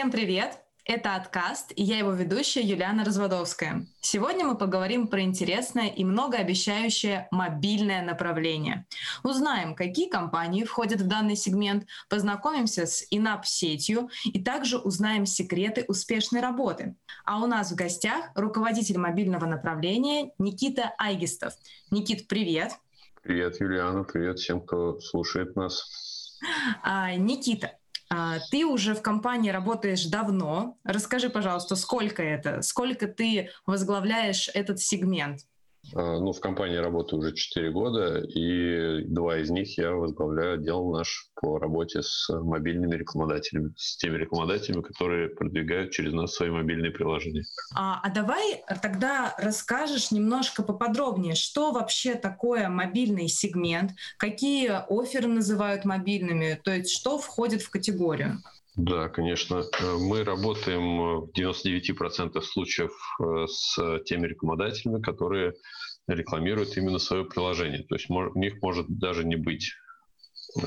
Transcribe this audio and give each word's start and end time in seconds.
Всем 0.00 0.10
привет! 0.10 0.58
Это 0.86 1.14
«Откаст» 1.14 1.72
и 1.76 1.82
я 1.82 1.98
его 1.98 2.12
ведущая 2.12 2.62
Юлиана 2.62 3.04
Разводовская. 3.04 3.86
Сегодня 4.00 4.46
мы 4.46 4.56
поговорим 4.56 5.08
про 5.08 5.20
интересное 5.20 5.88
и 5.88 6.04
многообещающее 6.04 7.28
мобильное 7.30 8.02
направление. 8.02 8.86
Узнаем, 9.22 9.74
какие 9.74 10.08
компании 10.08 10.64
входят 10.64 11.02
в 11.02 11.06
данный 11.06 11.36
сегмент, 11.36 11.84
познакомимся 12.08 12.86
с 12.86 13.06
инап-сетью 13.10 14.08
и 14.24 14.42
также 14.42 14.78
узнаем 14.78 15.26
секреты 15.26 15.84
успешной 15.86 16.40
работы. 16.40 16.96
А 17.26 17.38
у 17.38 17.46
нас 17.46 17.70
в 17.70 17.74
гостях 17.74 18.30
руководитель 18.34 18.96
мобильного 18.96 19.44
направления 19.44 20.32
Никита 20.38 20.94
Айгистов. 20.96 21.52
Никит, 21.90 22.26
привет! 22.26 22.72
Привет, 23.22 23.60
Юлиана, 23.60 24.04
привет 24.04 24.38
всем, 24.38 24.62
кто 24.62 24.98
слушает 24.98 25.56
нас. 25.56 26.38
А, 26.82 27.14
Никита, 27.16 27.72
ты 28.50 28.66
уже 28.66 28.94
в 28.94 29.02
компании 29.02 29.50
работаешь 29.50 30.04
давно. 30.06 30.78
Расскажи, 30.84 31.30
пожалуйста, 31.30 31.76
сколько 31.76 32.22
это? 32.22 32.62
Сколько 32.62 33.06
ты 33.06 33.50
возглавляешь 33.66 34.50
этот 34.52 34.80
сегмент? 34.80 35.42
А, 35.94 36.18
ну, 36.18 36.32
в 36.32 36.40
компании 36.40 36.76
работаю 36.76 37.20
уже 37.20 37.34
4 37.34 37.70
года, 37.70 38.20
и 38.20 39.04
два 39.04 39.38
из 39.38 39.50
них 39.50 39.76
я 39.78 39.92
возглавляю 39.92 40.54
отдел 40.54 40.90
наш 40.90 41.28
по 41.34 41.58
работе 41.58 42.02
с 42.02 42.28
мобильными 42.28 42.94
рекламодателями, 42.94 43.72
с 43.76 43.96
теми 43.96 44.16
рекламодателями, 44.16 44.82
которые 44.82 45.30
продвигают 45.30 45.90
через 45.90 46.12
нас 46.12 46.34
свои 46.34 46.50
мобильные 46.50 46.90
приложения. 46.90 47.44
А, 47.74 48.00
а 48.02 48.10
давай 48.10 48.62
тогда 48.82 49.34
расскажешь 49.38 50.10
немножко 50.10 50.62
поподробнее, 50.62 51.34
что 51.34 51.72
вообще 51.72 52.14
такое 52.14 52.68
мобильный 52.68 53.28
сегмент, 53.28 53.92
какие 54.18 54.70
оферы 54.88 55.28
называют 55.28 55.84
мобильными, 55.84 56.60
то 56.62 56.72
есть 56.72 56.90
что 56.90 57.18
входит 57.18 57.62
в 57.62 57.70
категорию? 57.70 58.38
Да, 58.82 59.08
конечно. 59.08 59.64
Мы 59.98 60.24
работаем 60.24 61.26
в 61.26 61.30
99% 61.38 62.40
случаев 62.40 62.92
э, 63.20 63.46
с 63.46 64.00
теми 64.06 64.26
рекламодателями, 64.26 65.02
которые 65.02 65.52
рекламируют 66.06 66.76
именно 66.78 66.98
свое 66.98 67.26
приложение. 67.26 67.82
То 67.84 67.96
есть 67.96 68.08
у 68.08 68.38
них 68.38 68.62
может 68.62 68.86
даже 68.88 69.24
не 69.24 69.36
быть 69.36 69.74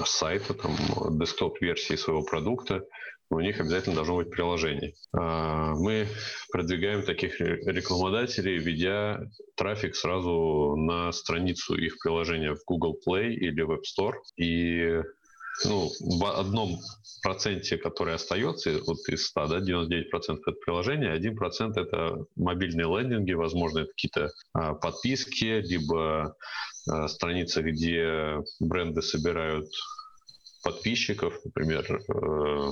сайта, 0.06 0.54
там, 0.54 0.76
десктоп-версии 1.18 1.96
своего 1.96 2.24
продукта, 2.24 2.84
но 3.32 3.38
у 3.38 3.40
них 3.40 3.60
обязательно 3.60 3.96
должно 3.96 4.18
быть 4.18 4.30
приложение. 4.30 4.94
А, 5.12 5.74
мы 5.74 6.08
продвигаем 6.52 7.02
таких 7.02 7.42
рекламодателей, 7.42 8.60
ведя 8.60 9.22
трафик 9.56 9.96
сразу 9.96 10.76
на 10.78 11.12
страницу 11.12 11.76
их 11.76 11.98
приложения 11.98 12.54
в 12.54 12.64
Google 12.68 12.96
Play 13.06 13.32
или 13.32 13.62
в 13.64 13.72
App 13.72 13.82
Store. 13.82 14.14
И 14.38 15.02
ну, 15.66 15.92
в 16.00 16.40
одном 16.40 16.80
проценте, 17.22 17.78
который 17.78 18.16
остается 18.16 18.80
вот 18.86 18.98
из 19.08 19.28
100, 19.28 19.48
да, 19.48 19.60
99% 19.60 20.04
это 20.46 20.52
приложение, 20.66 21.18
1% 21.18 21.72
это 21.76 22.26
мобильные 22.36 22.88
лендинги, 22.88 23.34
возможно, 23.34 23.80
это 23.80 23.90
какие-то 23.92 24.32
а, 24.54 24.74
подписки, 24.74 25.62
либо 25.62 26.36
а, 26.90 27.08
страницы, 27.08 27.62
где 27.62 28.40
бренды 28.60 29.02
собирают 29.02 29.70
подписчиков, 30.64 31.34
например, 31.44 31.86
э, 31.92 32.72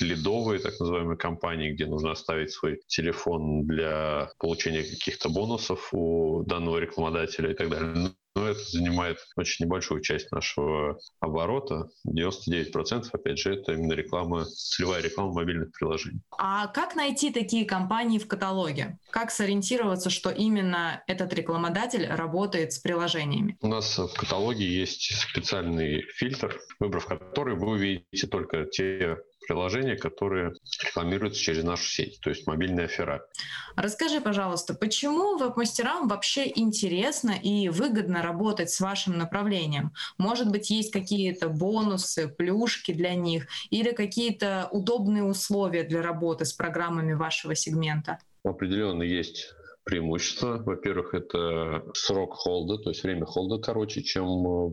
лидовые 0.00 0.60
так 0.60 0.78
называемые 0.78 1.16
компании, 1.16 1.72
где 1.72 1.86
нужно 1.86 2.10
оставить 2.10 2.52
свой 2.52 2.80
телефон 2.88 3.66
для 3.66 4.30
получения 4.38 4.82
каких-то 4.82 5.30
бонусов 5.30 5.88
у 5.92 6.44
данного 6.44 6.76
рекламодателя 6.76 7.52
и 7.52 7.54
так 7.54 7.70
далее. 7.70 8.10
Но 8.36 8.48
это 8.48 8.60
занимает 8.60 9.18
очень 9.34 9.64
небольшую 9.64 10.02
часть 10.02 10.30
нашего 10.30 10.98
оборота. 11.20 11.88
99% 12.06 13.06
опять 13.12 13.38
же 13.38 13.54
это 13.54 13.72
именно 13.72 13.94
реклама, 13.94 14.44
целевая 14.44 15.02
реклама 15.02 15.32
мобильных 15.32 15.72
приложений. 15.72 16.20
А 16.36 16.66
как 16.66 16.94
найти 16.94 17.32
такие 17.32 17.64
компании 17.64 18.18
в 18.18 18.28
каталоге? 18.28 18.98
Как 19.08 19.30
сориентироваться, 19.30 20.10
что 20.10 20.28
именно 20.28 21.02
этот 21.06 21.32
рекламодатель 21.32 22.06
работает 22.06 22.74
с 22.74 22.78
приложениями? 22.78 23.56
У 23.62 23.68
нас 23.68 23.98
в 23.98 24.12
каталоге 24.14 24.66
есть 24.66 25.16
специальный 25.18 26.02
фильтр, 26.02 26.60
выбрав 26.78 27.06
который 27.06 27.56
вы 27.56 27.68
увидите 27.68 28.26
только 28.26 28.66
те 28.66 29.16
приложения, 29.46 29.96
которые 29.96 30.52
рекламируются 30.82 31.40
через 31.40 31.64
нашу 31.64 31.86
сеть, 31.88 32.20
то 32.20 32.30
есть 32.30 32.46
мобильные 32.46 32.86
афера. 32.86 33.26
Расскажи, 33.76 34.20
пожалуйста, 34.20 34.74
почему 34.74 35.36
веб-мастерам 35.36 36.08
вообще 36.08 36.50
интересно 36.54 37.30
и 37.30 37.68
выгодно 37.68 38.22
работать 38.22 38.70
с 38.70 38.80
вашим 38.80 39.18
направлением? 39.18 39.92
Может 40.18 40.50
быть, 40.50 40.70
есть 40.70 40.92
какие-то 40.92 41.48
бонусы, 41.48 42.28
плюшки 42.28 42.92
для 42.92 43.14
них 43.14 43.46
или 43.70 43.92
какие-то 43.92 44.68
удобные 44.70 45.24
условия 45.24 45.82
для 45.84 46.02
работы 46.02 46.44
с 46.44 46.52
программами 46.52 47.12
вашего 47.12 47.54
сегмента? 47.54 48.18
Определенно 48.44 49.02
есть 49.02 49.52
преимущества. 49.86 50.60
Во-первых, 50.66 51.14
это 51.14 51.84
срок 51.94 52.34
холда, 52.34 52.76
то 52.76 52.90
есть 52.90 53.04
время 53.04 53.24
холда 53.24 53.62
короче, 53.62 54.02
чем 54.02 54.26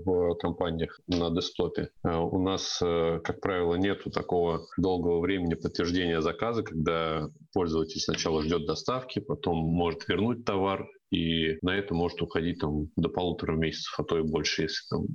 в 0.03 0.35
компаниях 0.35 0.99
на 1.07 1.29
десктопе. 1.29 1.89
А 2.01 2.19
у 2.19 2.41
нас, 2.41 2.81
э, 2.81 3.19
как 3.23 3.39
правило, 3.39 3.75
нету 3.75 4.09
такого 4.09 4.65
долгого 4.75 5.19
времени 5.19 5.53
подтверждения 5.53 6.19
заказа, 6.19 6.63
когда 6.63 7.29
пользователь 7.53 8.01
сначала 8.01 8.41
ждет 8.41 8.65
доставки, 8.65 9.19
потом 9.19 9.57
может 9.57 10.07
вернуть 10.07 10.45
товар, 10.45 10.87
и 11.13 11.59
на 11.61 11.77
это 11.77 11.93
может 11.93 12.21
уходить 12.23 12.59
там, 12.59 12.87
до 12.95 13.07
полутора 13.07 13.55
месяцев, 13.55 13.93
а 13.99 14.03
то 14.03 14.17
и 14.17 14.23
больше, 14.23 14.63
если 14.63 14.81
там 14.89 15.05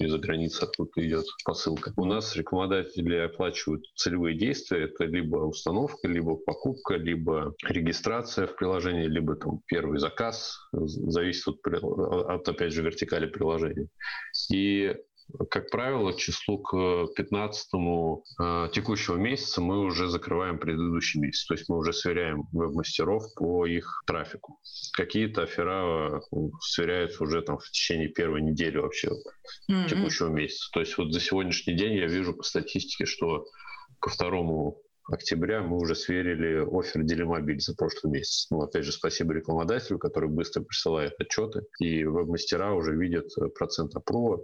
из-за 0.00 0.18
границы 0.18 0.64
откуда 0.64 0.90
идет 1.06 1.26
посылка. 1.44 1.92
У 1.96 2.04
нас 2.04 2.34
рекламодатели 2.34 3.14
оплачивают 3.16 3.84
целевые 3.94 4.36
действия. 4.36 4.84
Это 4.84 5.04
либо 5.04 5.36
установка, 5.36 6.08
либо 6.08 6.34
покупка, 6.36 6.96
либо 6.96 7.54
регистрация 7.68 8.48
в 8.48 8.56
приложении, 8.56 9.06
либо 9.06 9.36
там 9.36 9.60
первый 9.66 10.00
заказ. 10.00 10.58
Зависит 10.72 11.46
от, 11.46 11.60
от 11.64 12.48
опять 12.48 12.72
же, 12.72 12.82
вертикали 12.82 13.26
приложения. 13.26 13.86
И 14.52 14.96
как 15.50 15.70
правило, 15.70 16.12
к 16.12 16.16
числу 16.16 16.58
к 16.58 17.06
15 17.16 17.68
э, 17.74 18.68
текущего 18.72 19.16
месяца 19.16 19.60
мы 19.60 19.80
уже 19.80 20.08
закрываем 20.08 20.58
предыдущий 20.58 21.20
месяц. 21.20 21.46
То 21.46 21.54
есть 21.54 21.68
мы 21.68 21.78
уже 21.78 21.92
сверяем 21.92 22.44
веб-мастеров 22.52 23.24
по 23.34 23.66
их 23.66 24.02
трафику. 24.06 24.60
Какие-то 24.92 25.42
афера 25.42 26.20
э, 26.20 26.36
сверяются 26.60 27.24
уже 27.24 27.42
там 27.42 27.58
в 27.58 27.70
течение 27.70 28.08
первой 28.08 28.42
недели 28.42 28.78
вообще 28.78 29.08
mm-hmm. 29.70 29.88
текущего 29.88 30.28
месяца. 30.28 30.70
То 30.72 30.80
есть 30.80 30.96
вот 30.98 31.12
за 31.12 31.20
сегодняшний 31.20 31.74
день 31.74 31.94
я 31.94 32.06
вижу 32.06 32.34
по 32.34 32.42
статистике, 32.42 33.06
что 33.06 33.46
ко 34.00 34.10
второму 34.10 34.82
октября 35.10 35.62
мы 35.62 35.76
уже 35.78 35.94
сверили 35.94 36.64
офер 36.70 37.02
Делимобиль 37.02 37.60
за 37.60 37.74
прошлый 37.74 38.12
месяц. 38.12 38.46
Ну, 38.50 38.62
опять 38.62 38.84
же, 38.84 38.92
спасибо 38.92 39.34
рекламодателю, 39.34 39.98
который 39.98 40.28
быстро 40.28 40.62
присылает 40.62 41.14
отчеты, 41.18 41.62
и 41.78 42.04
веб-мастера 42.04 42.72
уже 42.72 42.94
видят 42.96 43.26
э, 43.38 43.48
процент 43.48 43.94
опрува, 43.96 44.40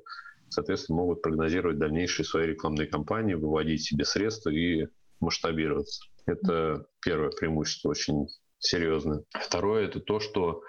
соответственно, 0.50 0.98
могут 0.98 1.22
прогнозировать 1.22 1.78
дальнейшие 1.78 2.26
свои 2.26 2.46
рекламные 2.46 2.86
кампании, 2.86 3.34
выводить 3.34 3.82
себе 3.82 4.04
средства 4.04 4.50
и 4.50 4.86
масштабироваться. 5.20 6.04
Это 6.26 6.86
первое 7.02 7.30
преимущество 7.30 7.90
очень 7.90 8.26
серьезное. 8.58 9.24
Второе– 9.32 9.84
это 9.86 10.00
то, 10.00 10.20
что 10.20 10.62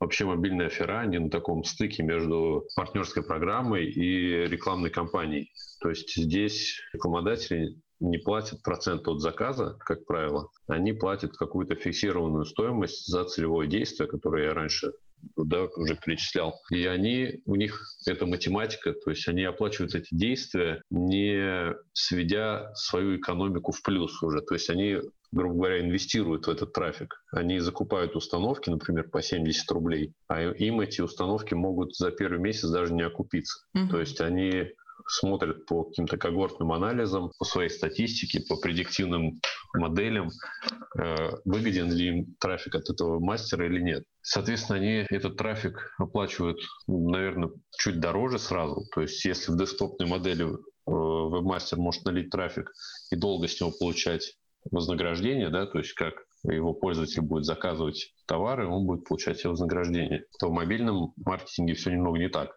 вообще 0.00 0.24
мобильная 0.24 0.66
афера, 0.66 1.00
они 1.00 1.18
на 1.18 1.30
таком 1.30 1.64
стыке 1.64 2.02
между 2.02 2.66
партнерской 2.76 3.22
программой 3.22 3.86
и 3.86 4.46
рекламной 4.46 4.90
кампанией. 4.90 5.50
То 5.80 5.88
есть 5.88 6.14
здесь 6.14 6.80
рекламодатели 6.92 7.80
не 8.00 8.18
платят 8.18 8.62
процент 8.62 9.08
от 9.08 9.20
заказа, 9.20 9.76
как 9.80 10.04
правило, 10.06 10.50
они 10.68 10.92
платят 10.92 11.36
какую-то 11.36 11.74
фиксированную 11.74 12.44
стоимость 12.44 13.06
за 13.06 13.24
целевое 13.24 13.66
действие, 13.66 14.08
которое 14.08 14.46
я 14.46 14.54
раньше 14.54 14.92
да, 15.36 15.64
уже 15.76 15.96
перечислял. 15.96 16.60
И 16.70 16.86
они, 16.86 17.40
у 17.44 17.56
них 17.56 17.82
это 18.06 18.26
математика, 18.26 18.92
то 18.92 19.10
есть 19.10 19.26
они 19.28 19.44
оплачивают 19.44 19.94
эти 19.94 20.08
действия, 20.14 20.82
не 20.90 21.74
сведя 21.92 22.72
свою 22.74 23.16
экономику 23.16 23.72
в 23.72 23.82
плюс 23.82 24.22
уже. 24.22 24.40
То 24.40 24.54
есть 24.54 24.70
они 24.70 25.00
грубо 25.30 25.56
говоря, 25.56 25.80
инвестируют 25.80 26.46
в 26.46 26.50
этот 26.50 26.72
трафик. 26.72 27.22
Они 27.32 27.58
закупают 27.58 28.16
установки, 28.16 28.70
например, 28.70 29.08
по 29.10 29.20
70 29.20 29.70
рублей, 29.72 30.14
а 30.26 30.42
им 30.42 30.80
эти 30.80 31.00
установки 31.00 31.54
могут 31.54 31.94
за 31.94 32.10
первый 32.10 32.38
месяц 32.38 32.70
даже 32.70 32.94
не 32.94 33.02
окупиться. 33.02 33.60
Mm-hmm. 33.76 33.88
То 33.90 34.00
есть 34.00 34.20
они 34.20 34.70
смотрят 35.06 35.66
по 35.66 35.84
каким-то 35.84 36.16
когортным 36.16 36.72
анализам, 36.72 37.30
по 37.38 37.44
своей 37.44 37.70
статистике, 37.70 38.40
по 38.48 38.56
предиктивным 38.56 39.40
моделям, 39.74 40.30
э, 40.98 41.30
выгоден 41.44 41.92
ли 41.92 42.08
им 42.08 42.34
трафик 42.38 42.74
от 42.74 42.90
этого 42.90 43.20
мастера 43.20 43.66
или 43.66 43.80
нет. 43.80 44.04
Соответственно, 44.22 44.78
они 44.78 45.06
этот 45.08 45.36
трафик 45.36 45.94
оплачивают, 45.98 46.58
наверное, 46.86 47.50
чуть 47.78 48.00
дороже 48.00 48.38
сразу. 48.38 48.84
То 48.94 49.02
есть 49.02 49.24
если 49.24 49.52
в 49.52 49.58
десктопной 49.58 50.08
модели 50.08 50.44
э, 50.44 50.56
вебмастер 50.86 51.78
может 51.78 52.04
налить 52.04 52.30
трафик 52.30 52.72
и 53.10 53.16
долго 53.16 53.48
с 53.48 53.60
него 53.60 53.72
получать 53.78 54.34
вознаграждение, 54.70 55.50
да, 55.50 55.66
то 55.66 55.78
есть 55.78 55.92
как 55.94 56.14
его 56.44 56.72
пользователь 56.72 57.22
будет 57.22 57.44
заказывать 57.44 58.14
товары, 58.26 58.68
он 58.68 58.86
будет 58.86 59.04
получать 59.04 59.44
вознаграждение. 59.44 60.24
То 60.38 60.48
в 60.48 60.52
мобильном 60.52 61.12
маркетинге 61.16 61.74
все 61.74 61.90
немного 61.90 62.18
не 62.18 62.28
так. 62.28 62.54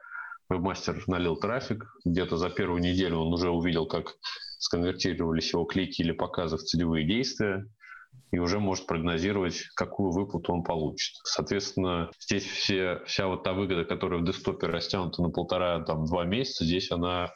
Вебмастер 0.51 1.03
налил 1.07 1.38
трафик, 1.38 1.86
где-то 2.06 2.38
за 2.38 2.50
первую 2.50 2.81
неделю 2.81 3.19
он 3.19 3.33
уже 3.33 3.50
увидел, 3.50 3.86
как 3.86 4.15
сконвертировались 4.59 5.53
его 5.53 5.65
клики 5.65 6.01
или 6.01 6.12
показы 6.12 6.57
в 6.57 6.62
целевые 6.62 7.07
действия, 7.07 7.65
и 8.31 8.39
уже 8.39 8.59
может 8.59 8.86
прогнозировать, 8.86 9.63
какую 9.75 10.12
выплату 10.12 10.53
он 10.53 10.63
получит. 10.63 11.15
Соответственно, 11.24 12.12
здесь 12.19 12.45
все, 12.45 13.01
вся 13.06 13.27
вот 13.27 13.44
та 13.44 13.53
выгода, 13.53 13.86
которая 13.86 14.19
в 14.19 14.25
десктопе 14.25 14.68
растянута 14.68 15.21
на 15.21 15.30
полтора-два 15.30 16.25
месяца, 16.25 16.65
здесь 16.65 16.92
она 16.92 17.31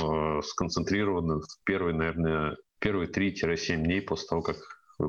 э, 0.00 0.40
сконцентрирована 0.42 1.40
в 1.40 1.64
первые, 1.64 1.94
наверное, 1.94 2.56
первые 2.78 3.08
3-7 3.10 3.76
дней 3.76 4.00
после 4.00 4.28
того, 4.28 4.42
как 4.42 4.56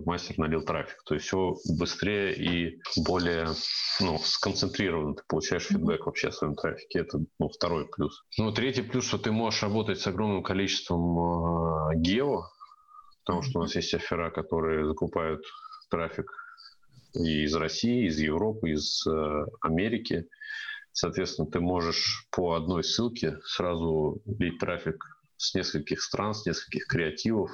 мастер 0.05 0.37
налил 0.37 0.63
трафик. 0.63 1.03
То 1.05 1.15
есть 1.15 1.27
все 1.27 1.55
быстрее 1.77 2.35
и 2.35 2.81
более 3.05 3.47
ну, 3.99 4.17
сконцентрированно 4.17 5.15
ты 5.15 5.23
получаешь 5.27 5.67
фидбэк 5.67 6.05
вообще 6.05 6.29
о 6.29 6.31
своем 6.31 6.55
трафике. 6.55 6.99
Это 6.99 7.19
ну, 7.39 7.49
второй 7.49 7.87
плюс. 7.87 8.23
Ну, 8.37 8.51
третий 8.51 8.81
плюс, 8.81 9.05
что 9.05 9.17
ты 9.17 9.31
можешь 9.31 9.63
работать 9.63 9.99
с 9.99 10.07
огромным 10.07 10.43
количеством 10.43 11.91
э, 11.91 11.95
гео, 11.97 12.45
потому 13.25 13.41
что 13.41 13.59
у 13.59 13.61
нас 13.63 13.75
есть 13.75 13.93
афера, 13.93 14.29
которые 14.29 14.85
закупают 14.85 15.43
трафик 15.89 16.31
и 17.13 17.43
из 17.43 17.53
России, 17.55 18.07
из 18.07 18.19
Европы, 18.19 18.71
из 18.71 19.05
э, 19.05 19.45
Америки. 19.61 20.27
Соответственно, 20.93 21.49
ты 21.49 21.59
можешь 21.59 22.27
по 22.31 22.53
одной 22.53 22.83
ссылке 22.83 23.37
сразу 23.43 24.21
лить 24.25 24.59
трафик 24.59 25.03
с 25.37 25.53
нескольких 25.55 26.01
стран, 26.01 26.33
с 26.33 26.45
нескольких 26.45 26.85
креативов, 26.87 27.49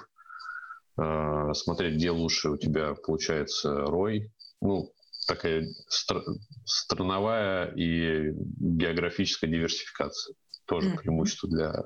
э, 0.97 1.53
смотреть, 1.53 1.95
где 1.95 2.11
лучше 2.11 2.49
у 2.49 2.57
тебя 2.57 2.93
получается 2.95 3.81
рой. 3.85 4.31
Ну, 4.61 4.91
такая 5.27 5.67
стр- 5.87 6.23
страновая 6.65 7.71
и 7.75 8.33
географическая 8.59 9.47
диверсификация. 9.47 10.35
Тоже 10.65 10.89
mm-hmm. 10.89 10.97
преимущество 10.97 11.49
для 11.49 11.83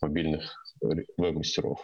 мобильных 0.00 0.42
веб-мастеров. 1.16 1.80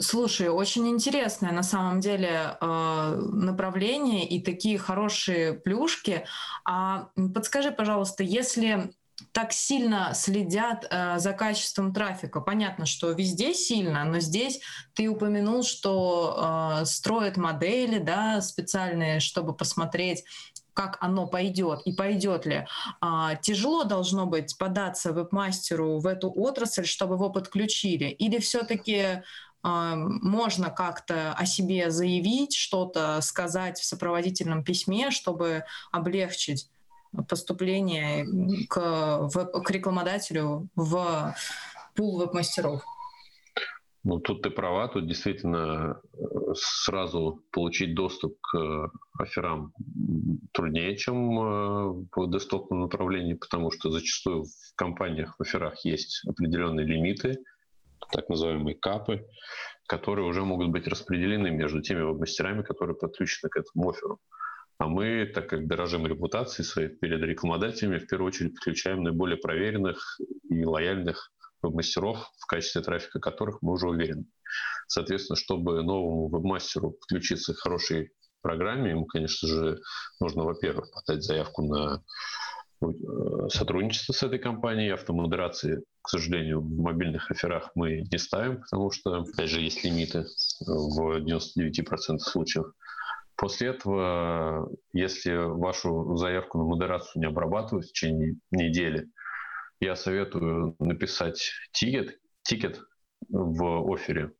Слушай, 0.00 0.48
очень 0.48 0.88
интересное 0.88 1.50
на 1.50 1.64
самом 1.64 2.00
деле 2.00 2.56
э, 2.60 3.20
направление 3.32 4.28
и 4.28 4.40
такие 4.40 4.78
хорошие 4.78 5.54
плюшки. 5.54 6.24
А 6.64 7.10
подскажи, 7.34 7.72
пожалуйста, 7.72 8.22
если 8.22 8.92
так 9.32 9.52
сильно 9.52 10.12
следят 10.14 10.86
э, 10.90 11.18
за 11.18 11.32
качеством 11.32 11.92
трафика. 11.92 12.40
Понятно, 12.40 12.86
что 12.86 13.10
везде 13.10 13.54
сильно, 13.54 14.04
но 14.04 14.20
здесь 14.20 14.60
ты 14.94 15.08
упомянул, 15.08 15.62
что 15.62 16.80
э, 16.80 16.84
строят 16.84 17.36
модели, 17.36 17.98
да, 17.98 18.40
специальные, 18.40 19.20
чтобы 19.20 19.54
посмотреть, 19.54 20.24
как 20.78 20.96
оно 21.00 21.26
пойдет 21.26 21.80
и 21.86 21.92
пойдет 21.92 22.46
ли. 22.46 22.68
А, 23.00 23.34
тяжело 23.34 23.82
должно 23.82 24.26
быть 24.26 24.56
податься 24.58 25.12
веб-мастеру 25.12 25.98
в 25.98 26.06
эту 26.06 26.30
отрасль, 26.30 26.84
чтобы 26.86 27.16
его 27.16 27.30
подключили? 27.30 28.06
Или 28.06 28.38
все-таки 28.38 29.24
а, 29.64 29.96
можно 29.96 30.70
как-то 30.70 31.32
о 31.32 31.46
себе 31.46 31.90
заявить, 31.90 32.54
что-то 32.54 33.20
сказать 33.22 33.80
в 33.80 33.84
сопроводительном 33.84 34.62
письме, 34.62 35.10
чтобы 35.10 35.64
облегчить 35.90 36.70
поступление 37.28 38.26
к, 38.68 39.28
к 39.28 39.70
рекламодателю 39.70 40.68
в 40.76 41.34
пул 41.94 42.18
веб-мастеров. 42.18 42.82
Ну, 44.04 44.20
тут 44.20 44.42
ты 44.42 44.50
права, 44.50 44.88
тут 44.88 45.06
действительно 45.06 46.00
э, 46.14 46.18
сразу 46.54 47.42
получить 47.50 47.94
доступ 47.94 48.38
к 48.40 48.90
офферам 49.18 49.72
труднее, 50.52 50.96
чем 50.96 51.38
э, 51.38 52.06
в 52.14 52.30
десктопном 52.30 52.80
направлении, 52.80 53.34
потому 53.34 53.70
что 53.70 53.90
зачастую 53.90 54.44
в 54.44 54.74
компаниях 54.76 55.34
в 55.36 55.42
офферах 55.42 55.84
есть 55.84 56.22
определенные 56.26 56.86
лимиты, 56.86 57.38
так 58.12 58.28
называемые 58.28 58.76
капы, 58.76 59.26
которые 59.86 60.26
уже 60.26 60.44
могут 60.44 60.68
быть 60.68 60.86
распределены 60.86 61.50
между 61.50 61.82
теми 61.82 62.02
веб-мастерами, 62.02 62.62
которые 62.62 62.96
подключены 62.96 63.50
к 63.50 63.56
этому 63.56 63.90
офферу. 63.90 64.20
А 64.78 64.86
мы, 64.86 65.26
так 65.26 65.48
как 65.48 65.66
дорожим 65.66 66.06
репутацией 66.06 66.64
своей 66.64 66.88
перед 66.88 67.20
рекламодателями, 67.20 67.98
в 67.98 68.06
первую 68.06 68.28
очередь 68.28 68.54
подключаем 68.54 69.02
наиболее 69.02 69.36
проверенных 69.36 70.20
и 70.48 70.64
лояльных 70.64 71.32
веб-мастеров, 71.62 72.30
в 72.38 72.46
качестве 72.46 72.82
трафика 72.82 73.18
которых 73.18 73.60
мы 73.60 73.72
уже 73.72 73.88
уверены. 73.88 74.24
Соответственно, 74.86 75.36
чтобы 75.36 75.82
новому 75.82 76.28
веб-мастеру 76.28 76.92
подключиться 76.92 77.54
к 77.54 77.58
хорошей 77.58 78.12
программе, 78.40 78.90
ему, 78.90 79.04
конечно 79.04 79.48
же, 79.48 79.80
нужно, 80.20 80.44
во-первых, 80.44 80.90
подать 80.92 81.24
заявку 81.24 81.62
на 81.62 82.02
Э, 82.80 83.48
сотрудничество 83.48 84.12
с 84.12 84.22
этой 84.22 84.38
компанией. 84.38 84.90
Автомодерации, 84.90 85.82
к 86.00 86.08
сожалению, 86.08 86.60
в 86.60 86.78
мобильных 86.78 87.30
оферах 87.30 87.70
мы 87.74 88.06
не 88.10 88.18
ставим, 88.18 88.60
потому 88.60 88.90
что, 88.90 89.22
опять 89.22 89.50
же, 89.50 89.60
есть 89.60 89.84
лимиты 89.84 90.26
в 90.60 91.18
99% 91.18 92.18
случаев. 92.18 92.66
После 93.38 93.68
этого, 93.68 94.68
если 94.92 95.32
вашу 95.32 96.16
заявку 96.16 96.58
на 96.58 96.64
модерацию 96.64 97.20
не 97.20 97.28
обрабатывают 97.28 97.86
в 97.86 97.88
течение 97.90 98.34
недели, 98.50 99.06
я 99.78 99.94
советую 99.94 100.74
написать 100.80 101.52
тикет, 101.72 102.18
тикет 102.42 102.80
в 103.28 103.94
оффере. 103.94 104.32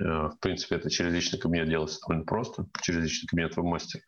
Э, 0.00 0.28
в 0.28 0.38
принципе, 0.40 0.76
это 0.76 0.88
через 0.88 1.12
личный 1.12 1.38
кабинет 1.38 1.68
делается 1.68 2.00
довольно 2.00 2.24
просто, 2.24 2.66
через 2.80 3.02
личный 3.02 3.26
кабинет 3.26 3.56
веб-мастера. 3.58 4.02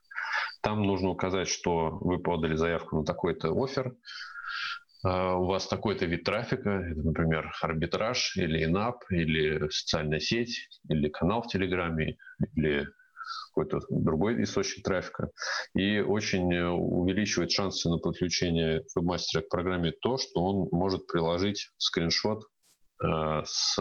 Там 0.63 0.83
нужно 0.83 1.11
указать, 1.11 1.49
что 1.49 1.91
вы 2.01 2.19
подали 2.19 2.57
заявку 2.57 2.97
на 2.97 3.05
такой-то 3.05 3.53
оффер, 3.53 3.95
а, 5.05 5.35
у 5.37 5.45
вас 5.45 5.69
такой-то 5.69 6.07
вид 6.07 6.25
трафика, 6.25 6.71
например, 6.97 7.53
арбитраж 7.61 8.35
или 8.37 8.65
инап, 8.65 9.05
или 9.11 9.69
социальная 9.69 10.21
сеть, 10.21 10.69
или 10.89 11.11
канал 11.11 11.43
в 11.43 11.49
Телеграме, 11.49 12.17
или 12.55 12.89
какой-то 13.49 13.81
другой 13.91 14.43
источник 14.43 14.85
трафика. 14.85 15.31
И 15.75 16.01
очень 16.01 16.55
увеличивает 16.55 17.51
шансы 17.51 17.89
на 17.89 17.99
подключение 17.99 18.83
вебмастера 18.95 19.43
к 19.43 19.49
программе 19.49 19.93
то, 19.93 20.19
что 20.19 20.43
он 20.43 20.69
может 20.73 21.07
приложить 21.07 21.71
скриншот 21.79 22.45
э, 23.03 23.43
с 23.45 23.79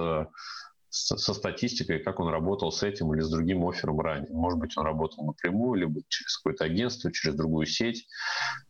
со 0.95 1.33
статистикой, 1.33 1.99
как 1.99 2.21
он 2.21 2.29
работал 2.29 2.71
с 2.71 2.81
этим 2.81 3.13
или 3.13 3.19
с 3.19 3.29
другим 3.29 3.67
оффером 3.67 3.99
ранее. 3.99 4.31
Может 4.31 4.59
быть, 4.59 4.77
он 4.77 4.85
работал 4.85 5.25
напрямую, 5.25 5.81
либо 5.81 5.99
через 6.07 6.37
какое-то 6.37 6.63
агентство, 6.63 7.11
через 7.11 7.35
другую 7.35 7.65
сеть, 7.65 8.07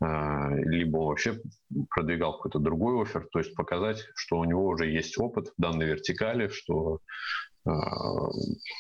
а, 0.01 0.49
либо 0.49 0.97
вообще 0.97 1.39
продвигал 1.91 2.37
какой-то 2.37 2.57
другой 2.59 3.03
офер, 3.03 3.27
то 3.31 3.39
есть 3.39 3.55
показать, 3.55 4.03
что 4.15 4.39
у 4.39 4.45
него 4.45 4.65
уже 4.65 4.89
есть 4.89 5.19
опыт 5.19 5.49
в 5.55 5.61
данной 5.61 5.85
вертикали, 5.85 6.47
что 6.47 6.99
а, 7.63 7.71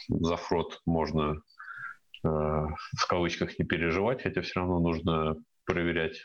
за 0.09 0.37
фрод 0.37 0.81
можно 0.87 1.35
в 2.25 3.07
кавычках 3.07 3.57
не 3.59 3.65
переживать, 3.65 4.23
хотя 4.23 4.41
все 4.41 4.59
равно 4.59 4.79
нужно 4.79 5.35
проверять 5.65 6.21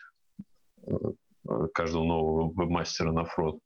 каждого 1.75 2.05
нового 2.05 2.53
веб-мастера 2.53 3.13
на 3.13 3.25
фрод. 3.25 3.59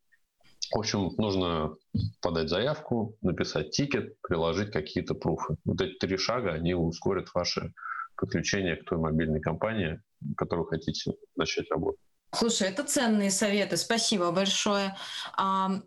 В 0.73 0.79
общем, 0.79 1.11
нужно 1.19 1.75
подать 2.23 2.49
заявку, 2.49 3.17
написать 3.23 3.71
тикет, 3.71 4.21
приложить 4.23 4.71
какие-то 4.71 5.15
пруфы. 5.15 5.57
Вот 5.65 5.81
эти 5.81 5.95
три 5.99 6.17
шага, 6.17 6.53
они 6.53 6.75
ускорят 6.75 7.29
ваше 7.35 7.73
подключение 8.17 8.77
к 8.77 8.85
той 8.85 8.99
мобильной 8.99 9.41
компании, 9.41 10.01
в 10.21 10.35
которой 10.35 10.67
хотите 10.67 11.13
начать 11.37 11.71
работать. 11.71 12.01
Слушай, 12.35 12.69
это 12.69 12.85
ценные 12.85 13.31
советы, 13.31 13.77
спасибо 13.77 14.31
большое. 14.31 14.97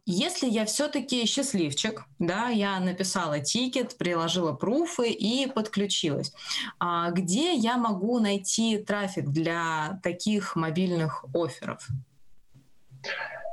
Если 0.05 0.47
я 0.47 0.65
все-таки 0.65 1.25
счастливчик, 1.25 2.05
да, 2.19 2.49
я 2.49 2.79
написала 2.79 3.39
тикет, 3.39 3.97
приложила 3.97 4.53
пруфы 4.53 5.09
и 5.09 5.49
подключилась, 5.51 6.33
а 6.79 7.11
где 7.11 7.53
я 7.53 7.77
могу 7.77 8.19
найти 8.19 8.77
трафик 8.77 9.29
для 9.29 9.99
таких 10.03 10.55
мобильных 10.55 11.25
офферов? 11.33 11.87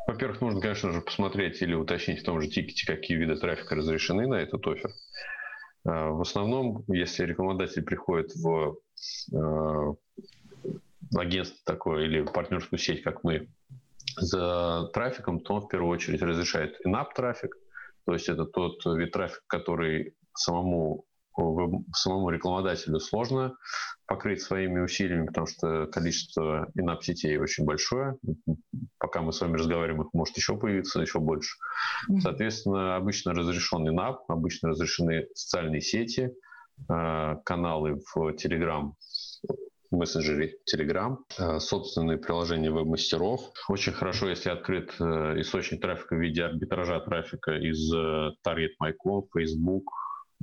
Во-первых, 0.07 0.41
нужно, 0.41 0.61
конечно 0.61 0.93
же, 0.93 1.01
посмотреть 1.01 1.63
или 1.63 1.75
уточнить 1.75 2.21
в 2.21 2.25
том 2.25 2.41
же 2.41 2.49
тикете, 2.49 2.87
какие 2.87 3.17
виды 3.17 3.37
трафика 3.37 3.75
разрешены 3.75 4.27
на 4.27 4.35
этот 4.35 4.67
офер. 4.67 4.91
А, 5.87 6.11
в 6.11 6.21
основном, 6.21 6.85
если 6.89 7.25
рекламодатель 7.25 7.83
приходит 7.83 8.35
в 8.35 8.77
а, 9.35 9.95
агентство 11.21 11.59
такое 11.65 12.05
или 12.05 12.23
партнерскую 12.23 12.79
сеть, 12.79 13.03
как 13.03 13.25
мы, 13.25 13.49
за 14.17 14.89
трафиком, 14.93 15.41
то 15.41 15.55
он 15.55 15.61
в 15.63 15.69
первую 15.69 15.91
очередь 15.91 16.23
разрешает 16.23 16.79
in-app 16.87 17.09
трафик, 17.15 17.57
то 18.07 18.13
есть 18.13 18.29
это 18.29 18.45
тот 18.45 18.85
вид 18.85 19.13
трафика, 19.13 19.43
который 19.47 20.15
самому 20.35 21.05
самому 21.93 22.31
рекламодателю 22.31 23.01
сложно 23.01 23.57
покрыть 24.07 24.43
своими 24.43 24.81
усилиями, 24.81 25.27
потому 25.27 25.47
что 25.47 25.87
количество 25.87 26.69
инап-сетей 26.75 27.37
очень 27.39 27.65
большое. 27.65 28.17
Пока 28.99 29.21
мы 29.23 29.33
с 29.33 29.41
вами 29.41 29.57
разговариваем, 29.57 30.03
их 30.03 30.13
может 30.13 30.37
еще 30.37 30.57
появиться 30.57 31.01
еще 31.01 31.19
больше. 31.21 31.57
Соответственно, 32.21 32.97
обычно 32.97 33.35
разрешен 33.35 33.89
инап, 33.89 34.31
обычно 34.31 34.71
разрешены 34.71 35.27
социальные 35.35 35.81
сети, 35.81 36.33
э, 36.89 37.37
каналы 37.45 38.01
в 38.15 38.35
Telegram, 38.35 38.93
мессенджере 39.97 40.57
Telegram, 40.73 41.19
э, 41.39 41.59
собственные 41.59 42.19
приложения 42.19 42.71
веб-мастеров. 42.71 43.41
Очень 43.69 43.93
хорошо, 43.93 44.29
если 44.29 44.51
открыт 44.51 44.95
э, 44.99 45.41
источник 45.41 45.81
трафика 45.81 46.15
в 46.15 46.21
виде 46.21 46.45
арбитража 46.45 47.01
трафика 47.01 47.53
из 47.53 47.93
Target.my.com, 47.93 49.29
Facebook, 49.33 49.91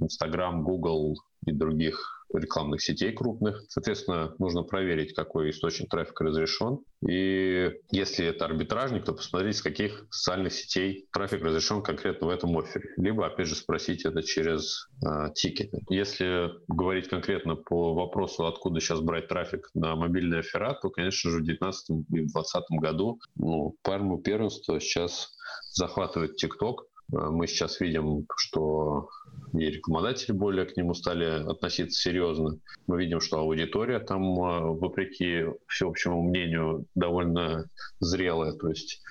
Instagram, 0.02 0.64
Google 0.64 1.16
и 1.46 1.52
других 1.52 2.21
рекламных 2.34 2.82
сетей 2.82 3.12
крупных. 3.12 3.64
Соответственно, 3.70 4.34
нужно 4.40 4.64
проверить, 4.64 5.14
какой 5.14 5.50
источник 5.50 5.90
трафика 5.90 6.24
разрешен. 6.24 6.80
И 7.08 7.72
если 7.92 8.28
это 8.28 8.46
арбитражник, 8.46 9.06
то 9.06 9.14
посмотреть, 9.14 9.58
с 9.58 9.62
каких 9.62 10.06
социальных 10.12 10.54
сетей 10.54 11.08
трафик 11.12 11.44
разрешен 11.44 11.82
конкретно 11.82 12.28
в 12.28 12.30
этом 12.30 12.58
офере. 12.58 12.94
Либо, 12.98 13.26
опять 13.26 13.48
же, 13.48 13.56
спросить 13.56 14.06
это 14.06 14.22
через 14.22 14.88
э, 15.04 15.34
тикеты. 15.34 15.80
Если 15.90 16.52
говорить 16.68 17.08
конкретно 17.08 17.56
по 17.56 17.94
вопросу, 17.94 18.46
откуда 18.46 18.80
сейчас 18.80 19.02
брать 19.02 19.28
трафик 19.28 19.70
на 19.74 19.96
мобильный 19.96 20.40
офера, 20.40 20.78
то, 20.82 20.90
конечно 20.90 21.32
же, 21.32 21.38
в 21.40 21.46
2019 21.46 21.90
и 21.90 21.94
2020 22.04 22.64
году 22.80 23.20
ну, 23.36 23.76
парму 23.82 24.20
первенства 24.22 24.80
сейчас 24.80 25.36
захватывает 25.74 26.42
TikTok. 26.44 26.76
Э, 27.12 27.30
мы 27.30 27.48
сейчас 27.48 27.80
видим, 27.80 28.26
что 28.38 29.10
и 29.54 29.66
рекламодатели 29.66 30.32
более 30.32 30.66
к 30.66 30.78
нему 30.78 30.94
стали 30.94 31.26
относиться 31.26 32.00
серьезно. 32.00 32.58
Мы 32.88 33.00
видим, 33.04 33.20
что 33.20 33.40
аудитория 33.40 34.00
там, 34.00 34.24
э, 34.24 34.60
вопреки 34.80 35.46
всеобщему 35.68 36.22
мнению, 36.24 36.86
довольно 36.96 37.68
зрелая. 38.00 38.54
То 38.54 38.70
есть 38.70 39.02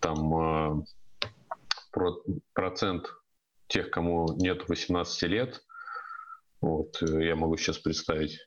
там 0.00 0.84
э, 1.94 2.02
процент 2.52 3.06
тех, 3.68 3.90
кому 3.90 4.34
нет 4.36 4.68
18 4.68 5.22
лет, 5.22 5.62
вот, 6.60 7.00
я 7.00 7.36
могу 7.36 7.56
сейчас 7.56 7.78
представить 7.78 8.38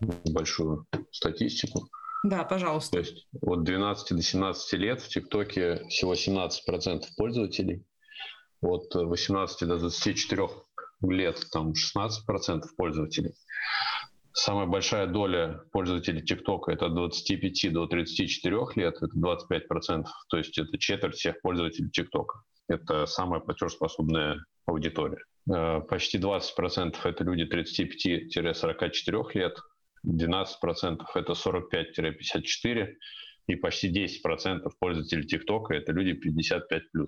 большую 0.00 0.86
статистику. 1.10 1.88
Да, 2.24 2.44
пожалуйста. 2.44 2.92
То 2.92 2.98
есть 2.98 3.26
от 3.40 3.64
12 3.64 4.16
до 4.16 4.22
17 4.22 4.72
лет 4.80 5.00
в 5.00 5.08
ТикТоке 5.08 5.84
всего 5.88 6.14
17% 6.14 7.04
пользователей. 7.16 7.84
От 8.60 8.94
18 8.94 9.68
до 9.68 9.78
24 9.78 10.48
лет 11.02 11.40
там 11.52 11.72
16% 11.72 12.62
пользователей. 12.76 13.34
Самая 14.32 14.66
большая 14.66 15.06
доля 15.06 15.62
пользователей 15.72 16.22
ТикТока 16.22 16.72
это 16.72 16.86
от 16.86 16.94
25 16.94 17.72
до 17.72 17.86
34 17.86 18.56
лет, 18.74 18.96
это 19.00 19.18
25%, 19.18 20.04
то 20.28 20.36
есть 20.36 20.58
это 20.58 20.76
четверть 20.78 21.14
всех 21.14 21.40
пользователей 21.40 21.90
ТикТока. 21.90 22.42
Это 22.68 23.06
самая 23.06 23.40
платежеспособная 23.40 24.44
аудитория. 24.66 25.24
Э, 25.50 25.80
почти 25.80 26.18
20% 26.18 26.96
это 27.04 27.24
люди 27.24 27.44
35-44 27.44 29.24
лет, 29.34 29.56
12% 30.06 31.00
это 31.14 31.32
45-54, 31.32 32.94
и 33.48 33.54
почти 33.54 33.92
10% 33.92 34.68
пользователей 34.78 35.26
ТикТока 35.26 35.74
это 35.74 35.92
люди 35.92 36.10
55+. 36.10 37.06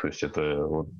То 0.00 0.06
есть 0.06 0.22
это 0.22 0.40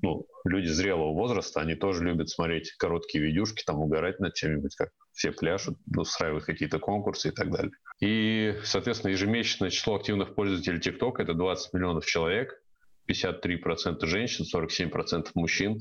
ну, 0.03 0.27
люди 0.45 0.67
зрелого 0.67 1.13
возраста, 1.13 1.61
они 1.61 1.75
тоже 1.75 2.05
любят 2.05 2.29
смотреть 2.31 2.73
короткие 2.73 3.25
видюшки, 3.25 3.63
там 3.65 3.81
угорать 3.81 4.19
над 4.19 4.35
чем-нибудь, 4.35 4.75
как 4.77 4.91
все 5.13 5.31
пляшут, 5.31 5.77
устраивают 5.97 6.45
какие-то 6.45 6.79
конкурсы 6.79 7.29
и 7.29 7.31
так 7.33 7.51
далее. 7.51 7.73
И, 8.01 8.55
соответственно, 8.65 9.13
ежемесячное 9.13 9.71
число 9.71 9.97
активных 9.97 10.35
пользователей 10.35 10.81
ТикТока 10.81 11.23
это 11.23 11.35
20 11.35 11.75
миллионов 11.75 12.07
человек, 12.07 12.61
53% 13.09 14.05
женщин, 14.07 14.45
47% 14.53 15.31
мужчин. 15.35 15.81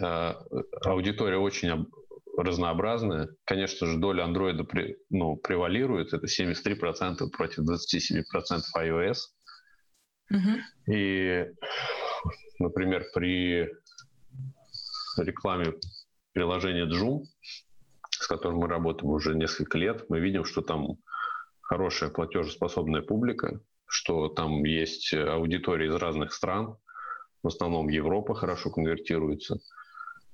А, 0.00 0.42
аудитория 0.84 1.38
очень 1.38 1.86
разнообразная. 2.36 3.28
Конечно 3.44 3.86
же, 3.86 3.98
доля 3.98 4.24
андроида 4.24 4.64
при, 4.64 4.96
ну, 5.10 5.36
превалирует. 5.36 6.12
Это 6.12 6.26
73% 6.26 7.28
против 7.30 7.64
27% 7.64 8.22
iOS. 8.78 9.16
Uh-huh. 10.32 10.92
И, 10.92 11.46
например, 12.58 13.04
при 13.14 13.68
рекламе 15.18 15.74
приложения 16.32 16.86
Joom, 16.86 17.24
с 18.10 18.26
которым 18.26 18.60
мы 18.60 18.68
работаем 18.68 19.12
уже 19.12 19.34
несколько 19.34 19.76
лет, 19.78 20.08
мы 20.08 20.20
видим, 20.20 20.44
что 20.44 20.62
там 20.62 20.96
хорошая 21.60 22.10
платежеспособная 22.10 23.02
публика, 23.02 23.60
что 23.86 24.28
там 24.28 24.64
есть 24.64 25.12
аудитория 25.12 25.88
из 25.88 25.94
разных 25.94 26.32
стран, 26.32 26.76
в 27.42 27.48
основном 27.48 27.88
Европа 27.88 28.34
хорошо 28.34 28.70
конвертируется. 28.70 29.58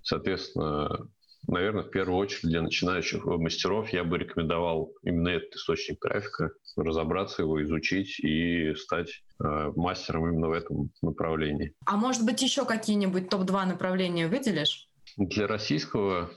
Соответственно, 0.02 1.08
наверное, 1.48 1.82
в 1.82 1.90
первую 1.90 2.18
очередь 2.18 2.50
для 2.50 2.62
начинающих 2.62 3.24
мастеров 3.24 3.92
я 3.92 4.04
бы 4.04 4.18
рекомендовал 4.18 4.92
именно 5.02 5.28
этот 5.28 5.54
источник 5.54 5.98
трафика, 5.98 6.50
разобраться 6.76 7.42
его, 7.42 7.62
изучить 7.62 8.20
и 8.20 8.74
стать 8.74 9.22
э, 9.42 9.72
мастером 9.74 10.28
именно 10.28 10.48
в 10.48 10.52
этом 10.52 10.90
направлении. 11.02 11.72
А 11.86 11.96
может 11.96 12.24
быть 12.24 12.42
еще 12.42 12.64
какие-нибудь 12.64 13.30
топ-2 13.30 13.64
направления 13.64 14.28
выделишь? 14.28 14.88
Для 15.16 15.46
российского 15.46 16.30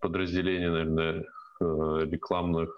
подразделения, 0.00 0.70
наверное, 0.70 1.24
э, 1.60 1.64
рекламных, 2.10 2.76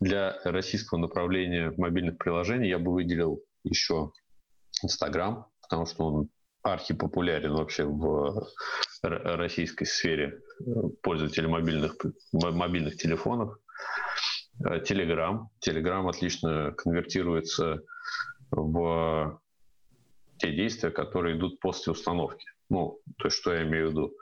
для 0.00 0.38
российского 0.44 0.98
направления 0.98 1.72
мобильных 1.76 2.18
приложений 2.18 2.68
я 2.68 2.78
бы 2.78 2.92
выделил 2.92 3.42
еще 3.64 4.12
Инстаграм, 4.82 5.46
потому 5.62 5.86
что 5.86 6.04
он 6.04 6.28
архипопулярен 6.72 7.52
вообще 7.52 7.84
в 7.84 8.48
российской 9.02 9.84
сфере 9.84 10.40
пользователей 11.02 11.48
мобильных, 11.48 11.96
мобильных 12.32 12.96
телефонов. 12.96 13.56
Telegram. 14.60 15.46
Telegram 15.66 16.08
отлично 16.08 16.72
конвертируется 16.72 17.82
в 18.50 19.40
те 20.38 20.52
действия, 20.52 20.90
которые 20.90 21.36
идут 21.36 21.60
после 21.60 21.92
установки. 21.92 22.46
Ну, 22.68 23.00
то 23.18 23.26
есть, 23.26 23.36
что 23.36 23.52
я 23.52 23.62
имею 23.62 23.88
в 23.88 23.90
виду? 23.90 24.12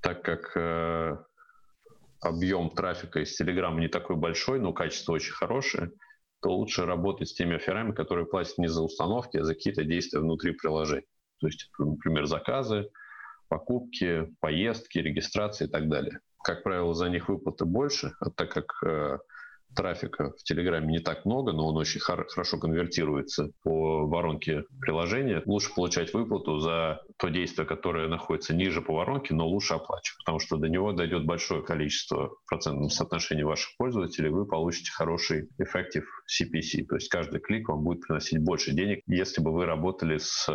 Так 0.00 0.22
как 0.22 0.56
э, 0.56 1.16
объем 2.20 2.70
трафика 2.70 3.20
из 3.20 3.40
Telegram 3.40 3.74
не 3.78 3.88
такой 3.88 4.16
большой, 4.16 4.60
но 4.60 4.72
качество 4.72 5.12
очень 5.12 5.32
хорошее, 5.32 5.92
то 6.40 6.50
лучше 6.50 6.86
работать 6.86 7.28
с 7.28 7.34
теми 7.34 7.56
оферами, 7.56 7.92
которые 7.92 8.26
платят 8.26 8.58
не 8.58 8.68
за 8.68 8.82
установки, 8.82 9.38
а 9.38 9.44
за 9.44 9.54
какие-то 9.54 9.84
действия 9.84 10.20
внутри 10.20 10.52
приложения. 10.52 11.06
То 11.40 11.46
есть, 11.46 11.70
например, 11.78 12.26
заказы, 12.26 12.88
покупки, 13.48 14.28
поездки, 14.40 14.98
регистрации 14.98 15.66
и 15.66 15.70
так 15.70 15.88
далее. 15.88 16.20
Как 16.42 16.62
правило, 16.62 16.94
за 16.94 17.08
них 17.08 17.28
выплаты 17.28 17.64
больше, 17.64 18.12
а 18.20 18.30
так 18.30 18.50
как 18.52 18.66
э, 18.84 19.18
трафика 19.74 20.32
в 20.32 20.42
Телеграме 20.44 20.88
не 20.88 20.98
так 20.98 21.24
много, 21.24 21.52
но 21.52 21.68
он 21.68 21.76
очень 21.76 22.00
хор- 22.00 22.26
хорошо 22.28 22.58
конвертируется 22.58 23.50
по 23.62 24.06
воронке 24.06 24.64
приложения, 24.80 25.42
лучше 25.46 25.74
получать 25.74 26.12
выплату 26.14 26.58
за 26.58 27.00
то 27.18 27.28
действие, 27.28 27.66
которое 27.66 28.08
находится 28.08 28.54
ниже 28.54 28.82
по 28.82 28.94
воронке, 28.94 29.34
но 29.34 29.46
лучше 29.46 29.74
оплачивать, 29.74 30.18
потому 30.24 30.38
что 30.38 30.56
до 30.56 30.68
него 30.68 30.92
дойдет 30.92 31.26
большое 31.26 31.62
количество 31.62 32.28
в 32.28 32.48
процентном 32.48 32.90
соотношении 32.90 33.42
ваших 33.42 33.76
пользователей, 33.76 34.30
вы 34.30 34.46
получите 34.46 34.90
хороший 34.92 35.48
effective 35.60 36.04
CPC, 36.28 36.86
то 36.86 36.96
есть 36.96 37.08
каждый 37.08 37.40
клик 37.40 37.68
вам 37.68 37.82
будет 37.82 38.02
приносить 38.02 38.42
больше 38.42 38.72
денег, 38.72 39.02
если 39.06 39.42
бы 39.42 39.52
вы 39.52 39.66
работали 39.66 40.18
с 40.18 40.48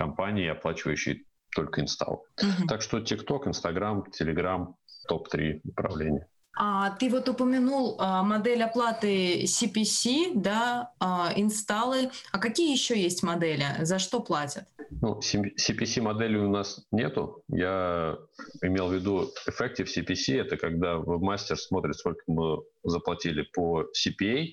компании, 0.00 0.48
оплачивающей 0.48 1.26
только 1.54 1.82
инсталл. 1.82 2.24
Угу. 2.42 2.68
Так 2.68 2.80
что 2.82 2.98
TikTok, 2.98 3.44
Instagram, 3.44 4.04
Telegram 4.18 4.74
топ-3 5.08 5.60
направления. 5.64 6.26
А 6.56 6.90
ты 6.90 7.10
вот 7.10 7.28
упомянул 7.28 7.96
а, 7.98 8.22
модель 8.22 8.62
оплаты 8.62 9.44
CPC, 9.44 10.32
да, 10.34 10.92
а, 10.98 11.32
инсталлы. 11.36 12.10
А 12.32 12.38
какие 12.38 12.72
еще 12.72 13.00
есть 13.00 13.22
модели? 13.22 13.64
За 13.82 13.98
что 13.98 14.20
платят? 14.20 14.64
Ну, 15.02 15.20
CPC 15.20 16.02
модели 16.02 16.36
у 16.36 16.50
нас 16.50 16.86
нету. 16.90 17.42
Я 17.48 18.18
имел 18.62 18.88
в 18.88 18.94
виду 18.94 19.30
Effective 19.48 19.86
CPC. 19.86 20.40
Это 20.40 20.56
когда 20.56 20.94
вебмастер 20.94 21.56
смотрит, 21.56 21.96
сколько 21.96 22.22
мы 22.26 22.62
заплатили 22.84 23.42
по 23.42 23.82
CPA 23.82 24.48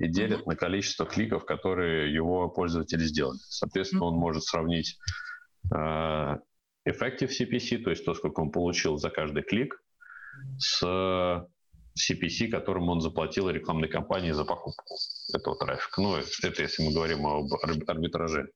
и 0.00 0.08
делит 0.08 0.46
на 0.46 0.56
количество 0.56 1.04
кликов, 1.04 1.44
которые 1.44 2.12
его 2.12 2.48
пользователи 2.48 3.04
сделали. 3.04 3.38
Соответственно, 3.48 4.06
он 4.06 4.14
может 4.14 4.42
сравнить 4.42 4.98
э, 5.72 5.76
effective 6.88 7.28
CPC, 7.28 7.82
то 7.82 7.90
есть 7.90 8.04
то, 8.06 8.14
сколько 8.14 8.40
он 8.40 8.50
получил 8.50 8.96
за 8.96 9.10
каждый 9.10 9.42
клик, 9.42 9.78
с 10.58 10.82
CPC, 10.82 12.48
которым 12.48 12.88
он 12.88 13.02
заплатил 13.02 13.50
рекламной 13.50 13.88
кампании 13.88 14.32
за 14.32 14.46
покупку 14.46 14.96
этого 15.34 15.56
трафика. 15.58 16.00
Ну, 16.00 16.16
это 16.16 16.62
если 16.62 16.82
мы 16.82 16.94
говорим 16.94 17.26
об 17.26 17.52
арбитраже. 17.86 18.48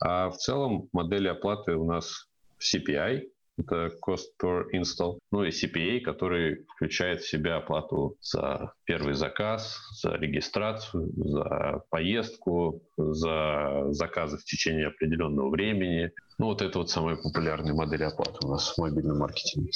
А 0.00 0.30
в 0.30 0.38
целом 0.38 0.88
модели 0.92 1.28
оплаты 1.28 1.76
у 1.76 1.84
нас 1.84 2.28
CPI, 2.58 3.28
это 3.60 3.90
cost 4.06 4.26
per 4.42 4.64
install, 4.72 5.18
ну 5.30 5.44
и 5.44 5.50
CPA, 5.50 6.00
который 6.00 6.66
включает 6.76 7.20
в 7.20 7.28
себя 7.28 7.56
оплату 7.56 8.16
за 8.20 8.72
первый 8.84 9.14
заказ, 9.14 9.78
за 10.02 10.14
регистрацию, 10.16 11.10
за 11.16 11.82
поездку, 11.90 12.82
за 12.96 13.86
заказы 13.90 14.38
в 14.38 14.44
течение 14.44 14.88
определенного 14.88 15.50
времени. 15.50 16.10
Ну 16.38 16.46
вот 16.46 16.62
это 16.62 16.78
вот 16.78 16.90
самая 16.90 17.16
популярная 17.16 17.74
модель 17.74 18.04
оплаты 18.04 18.38
у 18.46 18.48
нас 18.48 18.72
в 18.72 18.78
мобильном 18.78 19.18
маркетинге. 19.18 19.70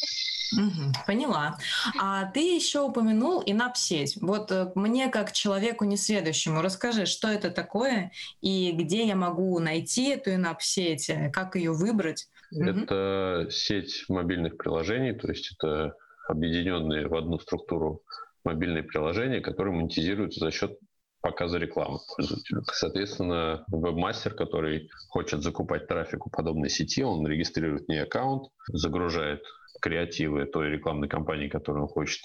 Поняла. 1.07 1.59
А 2.01 2.27
ты 2.27 2.55
еще 2.55 2.81
упомянул 2.81 3.43
инап-сеть. 3.45 4.19
Вот 4.21 4.51
э, 4.53 4.71
мне, 4.75 5.09
как 5.09 5.33
человеку 5.33 5.85
несведущему, 5.85 6.63
расскажи, 6.63 7.07
что 7.07 7.29
это 7.29 7.51
такое 7.51 8.13
и 8.41 8.73
где 8.73 9.07
я 9.07 9.17
могу 9.17 9.59
найти 9.59 10.11
эту 10.11 10.35
инап-сеть, 10.35 11.11
э, 11.11 11.31
как 11.31 11.57
ее 11.57 11.73
выбрать? 11.73 12.29
Это 12.55 13.41
угу. 13.43 13.51
сеть 13.51 14.05
мобильных 14.09 14.57
приложений, 14.57 15.15
то 15.15 15.29
есть 15.29 15.55
это 15.57 15.95
объединенные 16.29 17.09
в 17.09 17.15
одну 17.15 17.39
структуру 17.39 18.03
мобильные 18.45 18.83
приложения, 18.83 19.41
которые 19.41 19.75
монетизируются 19.75 20.41
за 20.41 20.51
счет 20.51 20.79
показа 21.21 21.59
рекламы 21.59 21.99
пользователю. 22.15 22.63
Соответственно, 22.71 23.65
вебмастер, 23.69 24.35
который 24.35 24.91
хочет 25.09 25.43
закупать 25.43 25.87
трафик 25.87 26.27
у 26.27 26.31
подобной 26.31 26.69
сети, 26.69 27.03
он 27.03 27.27
регистрирует 27.27 27.89
не 27.89 27.97
аккаунт, 27.97 28.51
загружает 28.69 29.43
креативы 29.81 30.45
той 30.45 30.69
рекламной 30.69 31.09
кампании, 31.09 31.49
которую 31.49 31.85
он 31.85 31.89
хочет 31.89 32.21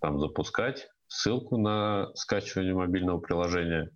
там 0.00 0.20
запускать, 0.20 0.88
ссылку 1.08 1.56
на 1.56 2.10
скачивание 2.14 2.72
мобильного 2.72 3.18
приложения, 3.18 3.90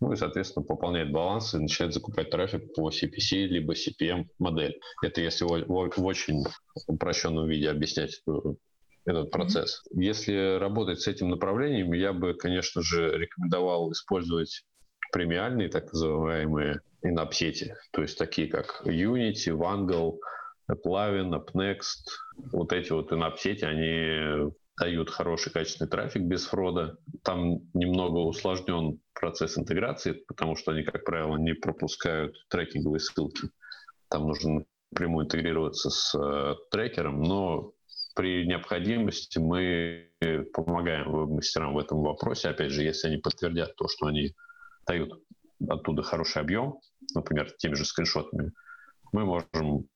ну 0.00 0.12
и, 0.12 0.16
соответственно, 0.16 0.64
пополняет 0.64 1.12
баланс 1.12 1.54
и 1.54 1.58
начинает 1.58 1.94
закупать 1.94 2.30
трафик 2.30 2.72
по 2.74 2.90
CPC 2.90 3.46
либо 3.46 3.74
CPM 3.74 4.26
модель. 4.38 4.78
Это 5.02 5.20
если 5.20 5.44
в, 5.44 6.04
очень 6.04 6.44
упрощенном 6.86 7.48
виде 7.48 7.70
объяснять 7.70 8.22
этот 9.04 9.30
процесс. 9.30 9.82
Mm-hmm. 9.90 10.02
Если 10.02 10.58
работать 10.58 11.00
с 11.00 11.08
этим 11.08 11.30
направлением, 11.30 11.92
я 11.92 12.12
бы, 12.12 12.34
конечно 12.34 12.82
же, 12.82 13.16
рекомендовал 13.16 13.90
использовать 13.92 14.64
премиальные, 15.12 15.68
так 15.68 15.92
называемые 15.92 16.80
инап-сети, 17.02 17.74
то 17.92 18.02
есть 18.02 18.18
такие 18.18 18.48
как 18.48 18.82
Unity, 18.84 19.48
Wangle, 19.48 20.18
AppLavin, 20.70 21.32
AppNext, 21.32 22.04
вот 22.52 22.72
эти 22.72 22.92
вот 22.92 23.12
инап-сети, 23.12 23.64
они 23.64 24.52
дают 24.78 25.10
хороший 25.10 25.52
качественный 25.52 25.90
трафик 25.90 26.22
без 26.22 26.46
фрода. 26.46 26.98
Там 27.22 27.60
немного 27.74 28.18
усложнен 28.18 29.00
процесс 29.12 29.58
интеграции, 29.58 30.12
потому 30.12 30.56
что 30.56 30.72
они, 30.72 30.82
как 30.82 31.04
правило, 31.04 31.36
не 31.36 31.54
пропускают 31.54 32.36
трекинговые 32.48 33.00
ссылки. 33.00 33.50
Там 34.08 34.26
нужно 34.26 34.64
напрямую 34.90 35.26
интегрироваться 35.26 35.90
с 35.90 36.14
э, 36.14 36.54
трекером, 36.70 37.22
но 37.22 37.72
при 38.14 38.46
необходимости 38.46 39.38
мы 39.38 40.10
помогаем 40.52 41.34
мастерам 41.34 41.74
в 41.74 41.78
этом 41.78 42.00
вопросе. 42.00 42.48
Опять 42.48 42.72
же, 42.72 42.82
если 42.82 43.08
они 43.08 43.18
подтвердят 43.18 43.76
то, 43.76 43.86
что 43.88 44.06
они 44.06 44.34
дают 44.86 45.22
оттуда 45.68 46.02
хороший 46.02 46.42
объем, 46.42 46.80
например, 47.14 47.50
теми 47.58 47.74
же 47.74 47.84
скриншотами, 47.84 48.52
мы 49.12 49.24
можем 49.24 49.88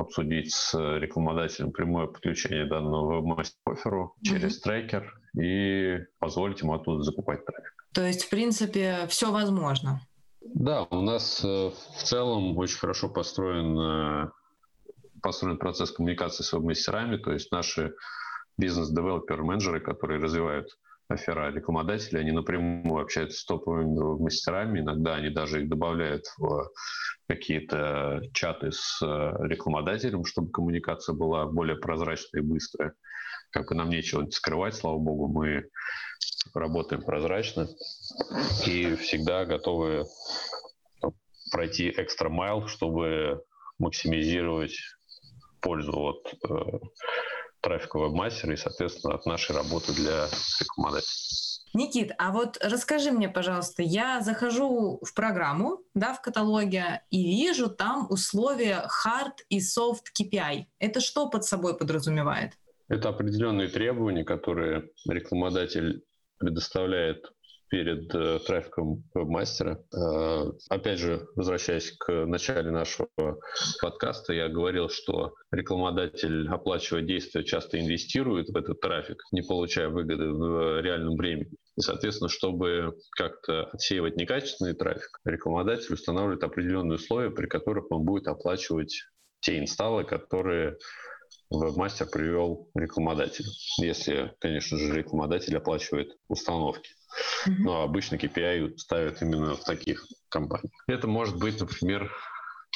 обсудить 0.00 0.52
с 0.52 0.74
рекламодателем 0.74 1.72
прямое 1.72 2.06
подключение 2.06 2.66
данного 2.66 3.16
веб-мастер-оферу 3.16 4.14
через 4.22 4.58
mm-hmm. 4.58 4.62
трекер 4.62 5.20
и 5.38 5.98
позволить 6.18 6.60
ему 6.60 6.74
оттуда 6.74 7.02
закупать 7.02 7.44
трафик. 7.44 7.86
То 7.92 8.06
есть, 8.06 8.24
в 8.24 8.30
принципе, 8.30 9.06
все 9.08 9.30
возможно. 9.30 10.00
Да, 10.40 10.82
у 10.84 11.02
нас 11.02 11.44
э, 11.44 11.70
в 11.96 12.02
целом 12.02 12.56
очень 12.56 12.78
хорошо 12.78 13.08
построен, 13.08 13.78
э, 13.78 14.30
построен 15.20 15.58
процесс 15.58 15.90
коммуникации 15.90 16.42
с 16.42 16.52
веб-мастерами, 16.52 17.16
то 17.16 17.32
есть 17.32 17.50
наши 17.52 17.94
бизнес-девелопер-менеджеры, 18.56 19.80
которые 19.80 20.20
развивают 20.20 20.78
афера 21.08 21.50
рекламодателей, 21.50 22.20
они 22.20 22.32
напрямую 22.32 23.02
общаются 23.02 23.40
с 23.40 23.44
топовыми 23.44 24.22
мастерами, 24.22 24.80
иногда 24.80 25.14
они 25.14 25.30
даже 25.30 25.62
их 25.62 25.68
добавляют 25.68 26.26
в 26.36 26.70
какие-то 27.26 28.22
чаты 28.32 28.72
с 28.72 29.02
э, 29.02 29.06
рекламодателем, 29.46 30.24
чтобы 30.24 30.50
коммуникация 30.50 31.14
была 31.14 31.46
более 31.46 31.76
прозрачная 31.76 32.42
и 32.42 32.44
быстрая. 32.44 32.94
Как 33.50 33.68
бы 33.68 33.74
нам 33.74 33.88
нечего 33.88 34.28
скрывать, 34.30 34.74
слава 34.74 34.98
богу, 34.98 35.28
мы 35.28 35.68
работаем 36.54 37.02
прозрачно 37.02 37.68
и 38.66 38.94
всегда 38.96 39.44
готовы 39.44 40.04
пройти 41.50 41.90
экстра 41.96 42.28
майл, 42.28 42.66
чтобы 42.66 43.42
максимизировать 43.78 44.78
пользу 45.60 45.92
от 45.92 46.34
э, 46.48 46.78
трафика 47.60 47.98
вебмастера 47.98 48.52
и, 48.52 48.56
соответственно, 48.56 49.14
от 49.14 49.26
нашей 49.26 49.56
работы 49.56 49.92
для 49.94 50.26
рекламодателей. 50.60 51.48
Никит, 51.74 52.12
а 52.18 52.32
вот 52.32 52.56
расскажи 52.62 53.10
мне, 53.10 53.28
пожалуйста, 53.28 53.82
я 53.82 54.20
захожу 54.20 55.00
в 55.02 55.14
программу, 55.14 55.82
да, 55.94 56.14
в 56.14 56.22
каталоге, 56.22 57.02
и 57.10 57.22
вижу 57.22 57.68
там 57.68 58.06
условия 58.10 58.88
hard 59.04 59.44
и 59.50 59.58
soft 59.58 60.04
KPI. 60.18 60.64
Это 60.78 61.00
что 61.00 61.28
под 61.28 61.44
собой 61.44 61.76
подразумевает? 61.76 62.52
Это 62.88 63.10
определенные 63.10 63.68
требования, 63.68 64.24
которые 64.24 64.90
рекламодатель 65.06 66.04
предоставляет 66.38 67.32
перед 67.68 68.14
э, 68.14 68.38
трафиком 68.46 69.04
вебмастера. 69.14 69.82
Э, 69.94 70.50
опять 70.68 70.98
же, 70.98 71.26
возвращаясь 71.36 71.92
к 71.92 72.26
начале 72.26 72.70
нашего 72.70 73.08
подкаста, 73.80 74.32
я 74.32 74.48
говорил, 74.48 74.88
что 74.88 75.34
рекламодатель, 75.52 76.48
оплачивая 76.48 77.02
действия, 77.02 77.44
часто 77.44 77.80
инвестирует 77.80 78.48
в 78.48 78.56
этот 78.56 78.80
трафик, 78.80 79.22
не 79.32 79.42
получая 79.42 79.88
выгоды 79.88 80.32
в 80.32 80.80
реальном 80.80 81.16
времени. 81.16 81.52
И, 81.76 81.80
соответственно, 81.80 82.28
чтобы 82.28 82.94
как-то 83.16 83.64
отсеивать 83.66 84.16
некачественный 84.16 84.74
трафик, 84.74 85.20
рекламодатель 85.24 85.94
устанавливает 85.94 86.42
определенные 86.42 86.96
условия, 86.96 87.30
при 87.30 87.46
которых 87.46 87.90
он 87.90 88.04
будет 88.04 88.26
оплачивать 88.26 89.04
те 89.40 89.58
инсталлы, 89.58 90.04
которые 90.04 90.78
вебмастер 91.50 92.06
привел 92.06 92.70
рекламодателю. 92.74 93.48
Если, 93.78 94.34
конечно 94.40 94.76
же, 94.78 94.94
рекламодатель 94.94 95.56
оплачивает 95.56 96.16
установки. 96.28 96.90
Mm-hmm. 97.46 97.54
Но 97.60 97.82
обычно 97.82 98.16
KPI 98.16 98.76
ставят 98.76 99.22
именно 99.22 99.54
в 99.54 99.64
таких 99.64 100.06
компаниях. 100.28 100.72
Это 100.86 101.06
может 101.06 101.38
быть, 101.38 101.58
например, 101.58 102.12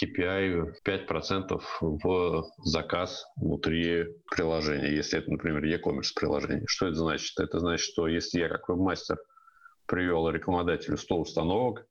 KPI 0.02 0.72
5% 0.86 1.62
в 1.80 2.44
заказ 2.64 3.26
внутри 3.36 4.06
приложения, 4.30 4.94
если 4.94 5.18
это, 5.18 5.30
например, 5.30 5.64
e-commerce 5.64 6.12
приложение. 6.14 6.64
Что 6.66 6.86
это 6.86 6.96
значит? 6.96 7.38
Это 7.38 7.58
значит, 7.58 7.84
что 7.84 8.08
если 8.08 8.40
я 8.40 8.48
как 8.48 8.68
вебмастер 8.68 9.18
привел 9.86 10.30
рекламодателю 10.30 10.96
100 10.96 11.20
установок 11.20 11.86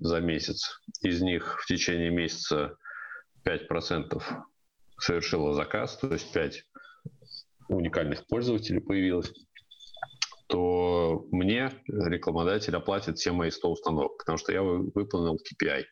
за 0.00 0.20
месяц, 0.20 0.80
из 1.02 1.22
них 1.22 1.60
в 1.62 1.66
течение 1.66 2.10
месяца 2.10 2.76
5% 3.44 4.20
совершила 4.98 5.54
заказ, 5.54 5.96
то 5.98 6.08
есть 6.08 6.32
5 6.32 6.64
уникальных 7.68 8.26
пользователей 8.26 8.80
появилось, 8.80 9.32
то 10.48 11.26
мне 11.30 11.70
рекламодатель 11.86 12.74
оплатит 12.74 13.18
все 13.18 13.32
мои 13.32 13.50
100 13.50 13.70
установок, 13.70 14.18
потому 14.18 14.38
что 14.38 14.52
я 14.52 14.62
выполнил 14.62 15.36
KPI 15.36 15.84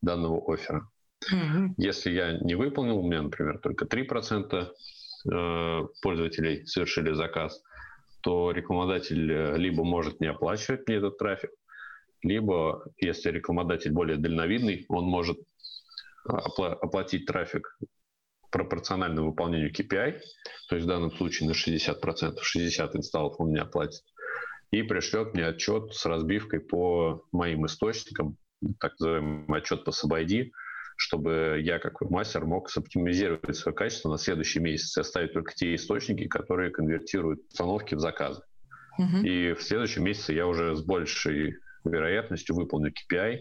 данного 0.00 0.52
оффера. 0.52 0.88
Mm-hmm. 1.32 1.74
Если 1.76 2.10
я 2.10 2.38
не 2.40 2.56
выполнил, 2.56 2.98
у 2.98 3.06
меня, 3.06 3.22
например, 3.22 3.58
только 3.58 3.84
3% 3.84 4.66
э, 5.30 5.80
пользователей 6.02 6.66
совершили 6.66 7.12
заказ, 7.12 7.62
то 8.22 8.50
рекламодатель 8.50 9.32
э, 9.32 9.56
либо 9.56 9.84
может 9.84 10.20
не 10.20 10.26
оплачивать 10.26 10.88
мне 10.88 10.96
этот 10.96 11.18
трафик, 11.18 11.50
либо, 12.22 12.84
если 12.98 13.30
рекламодатель 13.30 13.92
более 13.92 14.16
дальновидный, 14.16 14.84
он 14.88 15.04
может 15.04 15.38
оплатить 16.24 17.26
трафик 17.26 17.76
пропорционально 18.52 19.22
выполнению 19.22 19.72
KPI, 19.72 20.20
то 20.68 20.76
есть 20.76 20.86
в 20.86 20.88
данном 20.88 21.10
случае 21.10 21.48
на 21.48 21.52
60%, 21.52 22.38
60 22.40 22.96
инсталлов 22.96 23.34
он 23.38 23.48
мне 23.48 23.62
оплатит, 23.62 24.02
и 24.70 24.82
пришлет 24.82 25.34
мне 25.34 25.46
отчет 25.46 25.92
с 25.94 26.06
разбивкой 26.06 26.60
по 26.60 27.24
моим 27.32 27.66
источникам, 27.66 28.36
так 28.78 28.92
называемый 29.00 29.58
отчет 29.58 29.84
по 29.84 29.90
SubID, 29.90 30.50
чтобы 30.96 31.60
я 31.62 31.78
как 31.78 32.00
мастер 32.02 32.44
мог 32.44 32.70
соптимизировать 32.70 33.56
свое 33.56 33.74
качество 33.74 34.10
на 34.10 34.18
следующий 34.18 34.60
месяц 34.60 34.96
и 34.96 35.00
оставить 35.00 35.32
только 35.32 35.54
те 35.54 35.74
источники, 35.74 36.28
которые 36.28 36.70
конвертируют 36.70 37.40
установки 37.48 37.94
в 37.94 38.00
заказы. 38.00 38.42
Uh-huh. 39.00 39.22
И 39.24 39.54
в 39.54 39.62
следующем 39.62 40.04
месяце 40.04 40.34
я 40.34 40.46
уже 40.46 40.76
с 40.76 40.82
большей 40.84 41.56
вероятностью 41.84 42.54
выполню 42.54 42.92
KPI, 42.92 43.40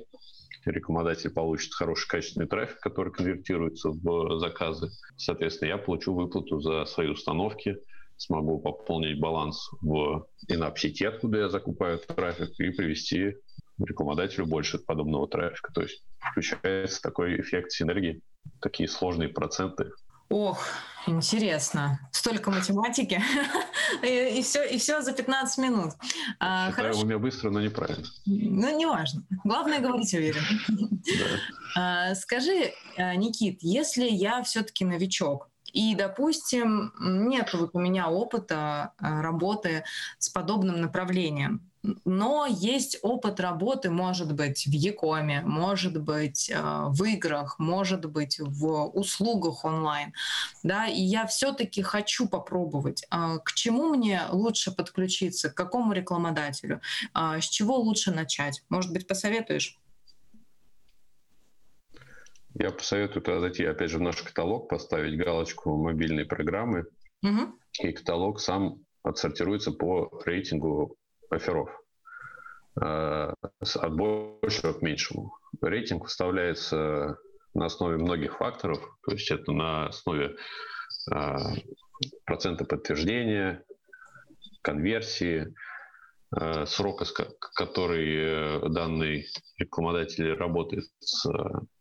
рекламодатель 0.65 1.31
получит 1.31 1.73
хороший 1.73 2.07
качественный 2.07 2.47
трафик, 2.47 2.79
который 2.79 3.11
конвертируется 3.11 3.89
в 3.89 4.39
заказы. 4.39 4.89
Соответственно, 5.17 5.69
я 5.69 5.77
получу 5.77 6.13
выплату 6.13 6.59
за 6.59 6.85
свои 6.85 7.07
установки, 7.07 7.77
смогу 8.17 8.59
пополнить 8.59 9.19
баланс 9.19 9.69
в 9.81 10.27
инап-сети, 10.47 11.05
откуда 11.05 11.39
я 11.39 11.49
закупаю 11.49 11.97
трафик, 11.99 12.51
и 12.59 12.71
привести 12.71 13.35
рекламодателю 13.79 14.45
больше 14.45 14.77
подобного 14.77 15.27
трафика. 15.27 15.73
То 15.73 15.81
есть 15.81 16.03
включается 16.19 17.01
такой 17.01 17.39
эффект 17.39 17.71
синергии, 17.71 18.21
такие 18.59 18.87
сложные 18.87 19.29
проценты 19.29 19.91
Ох, 20.31 20.65
интересно. 21.07 21.99
Столько 22.13 22.51
математики. 22.51 23.21
и, 24.01 24.39
и, 24.39 24.41
все, 24.41 24.63
и 24.63 24.77
все 24.77 25.01
за 25.01 25.11
15 25.11 25.57
минут. 25.57 25.91
А, 26.39 26.69
Считаю, 26.69 26.97
у 26.97 27.05
меня 27.05 27.19
быстро, 27.19 27.49
но 27.49 27.59
неправильно. 27.59 28.07
Ну, 28.25 28.79
неважно. 28.79 29.23
Главное 29.43 29.79
говорить 29.81 30.13
уверенно. 30.13 30.47
а, 31.75 32.15
скажи, 32.15 32.71
а, 32.97 33.13
Никит, 33.15 33.59
если 33.61 34.05
я 34.05 34.41
все-таки 34.43 34.85
новичок, 34.85 35.49
и, 35.73 35.95
допустим, 35.95 36.93
нет 36.99 37.53
вот 37.53 37.71
у 37.73 37.79
меня 37.79 38.09
опыта 38.09 38.93
а, 38.97 39.21
работы 39.21 39.83
с 40.17 40.29
подобным 40.29 40.79
направлением, 40.79 41.70
но 42.05 42.45
есть 42.47 42.99
опыт 43.01 43.39
работы, 43.39 43.89
может 43.89 44.33
быть, 44.33 44.65
в 44.65 44.71
Якоме, 44.71 45.41
может 45.41 46.01
быть, 46.01 46.49
э, 46.49 46.85
в 46.89 47.03
играх, 47.03 47.57
может 47.57 48.05
быть, 48.05 48.39
в 48.39 48.85
услугах 48.93 49.65
онлайн. 49.65 50.13
Да, 50.63 50.87
и 50.87 51.01
я 51.01 51.25
все-таки 51.25 51.81
хочу 51.81 52.27
попробовать. 52.27 53.05
А 53.09 53.39
к 53.39 53.53
чему 53.53 53.95
мне 53.95 54.21
лучше 54.31 54.71
подключиться, 54.71 55.49
к 55.49 55.55
какому 55.55 55.93
рекламодателю, 55.93 56.81
а 57.13 57.41
с 57.41 57.45
чего 57.45 57.77
лучше 57.77 58.11
начать? 58.11 58.63
Может 58.69 58.93
быть, 58.93 59.07
посоветуешь? 59.07 59.79
Я 62.53 62.71
посоветую 62.71 63.23
тогда 63.23 63.39
зайти, 63.39 63.65
опять 63.65 63.89
же, 63.89 63.97
в 63.97 64.01
наш 64.01 64.21
каталог, 64.21 64.69
поставить 64.69 65.17
галочку 65.17 65.77
мобильной 65.77 66.25
программы, 66.25 66.85
угу. 67.23 67.55
и 67.79 67.91
каталог 67.93 68.39
сам 68.39 68.83
отсортируется 69.03 69.71
по 69.71 70.21
рейтингу 70.25 70.97
оферов 71.31 71.69
э, 72.81 73.33
от 73.59 73.95
большего 73.95 74.73
к 74.73 74.81
меньшему. 74.81 75.33
Рейтинг 75.61 76.03
выставляется 76.03 77.17
на 77.53 77.65
основе 77.65 77.97
многих 77.97 78.37
факторов, 78.37 78.79
то 79.05 79.11
есть 79.11 79.29
это 79.31 79.51
на 79.51 79.87
основе 79.87 80.35
э, 81.13 81.35
процента 82.25 82.65
подтверждения, 82.65 83.63
конверсии, 84.61 85.53
э, 86.39 86.65
срока, 86.65 87.05
который 87.55 88.69
данный 88.69 89.25
рекламодатель 89.57 90.33
работает 90.33 90.85
с 90.99 91.29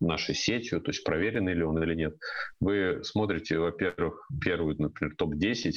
нашей 0.00 0.34
сетью, 0.34 0.80
то 0.80 0.90
есть 0.90 1.04
проверенный 1.04 1.54
ли 1.54 1.62
он 1.62 1.82
или 1.82 1.94
нет. 1.94 2.16
Вы 2.58 3.00
смотрите, 3.04 3.58
во-первых, 3.58 4.26
первую, 4.40 4.76
например, 4.80 5.14
топ-10 5.16 5.72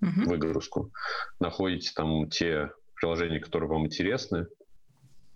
угу. 0.00 0.30
выгрузку, 0.30 0.92
находите 1.40 1.92
там 1.94 2.28
те 2.28 2.70
приложения, 2.94 3.40
которые 3.40 3.68
вам 3.68 3.86
интересны, 3.86 4.46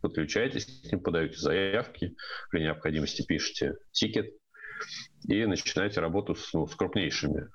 подключаетесь 0.01 0.66
к 0.66 0.92
ним, 0.92 1.01
подаете 1.01 1.38
заявки, 1.38 2.16
при 2.51 2.62
необходимости 2.62 3.25
пишете 3.25 3.77
тикет 3.92 4.35
и 5.29 5.46
начинаете 5.46 6.01
работу 6.01 6.35
с, 6.35 6.53
ну, 6.53 6.66
с 6.66 6.75
крупнейшими 6.75 7.48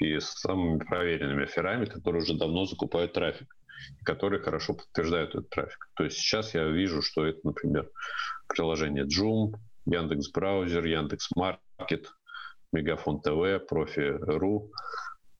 и 0.00 0.18
с 0.18 0.26
самыми 0.40 0.78
проверенными 0.78 1.44
оферами, 1.44 1.84
которые 1.84 2.22
уже 2.22 2.36
давно 2.36 2.64
закупают 2.64 3.12
трафик, 3.12 3.54
которые 4.04 4.42
хорошо 4.42 4.74
подтверждают 4.74 5.30
этот 5.30 5.50
трафик. 5.50 5.88
То 5.94 6.04
есть 6.04 6.16
сейчас 6.16 6.54
я 6.54 6.64
вижу, 6.64 7.02
что 7.02 7.26
это, 7.26 7.40
например, 7.44 7.90
приложение 8.48 9.04
Joom, 9.04 9.54
Яндекс 9.86 10.30
Браузер, 10.30 10.84
Яндекс 10.84 11.28
Маркет, 11.36 12.10
Мегафон 12.72 13.20
ТВ, 13.20 13.66
Профи.ру. 13.68 14.72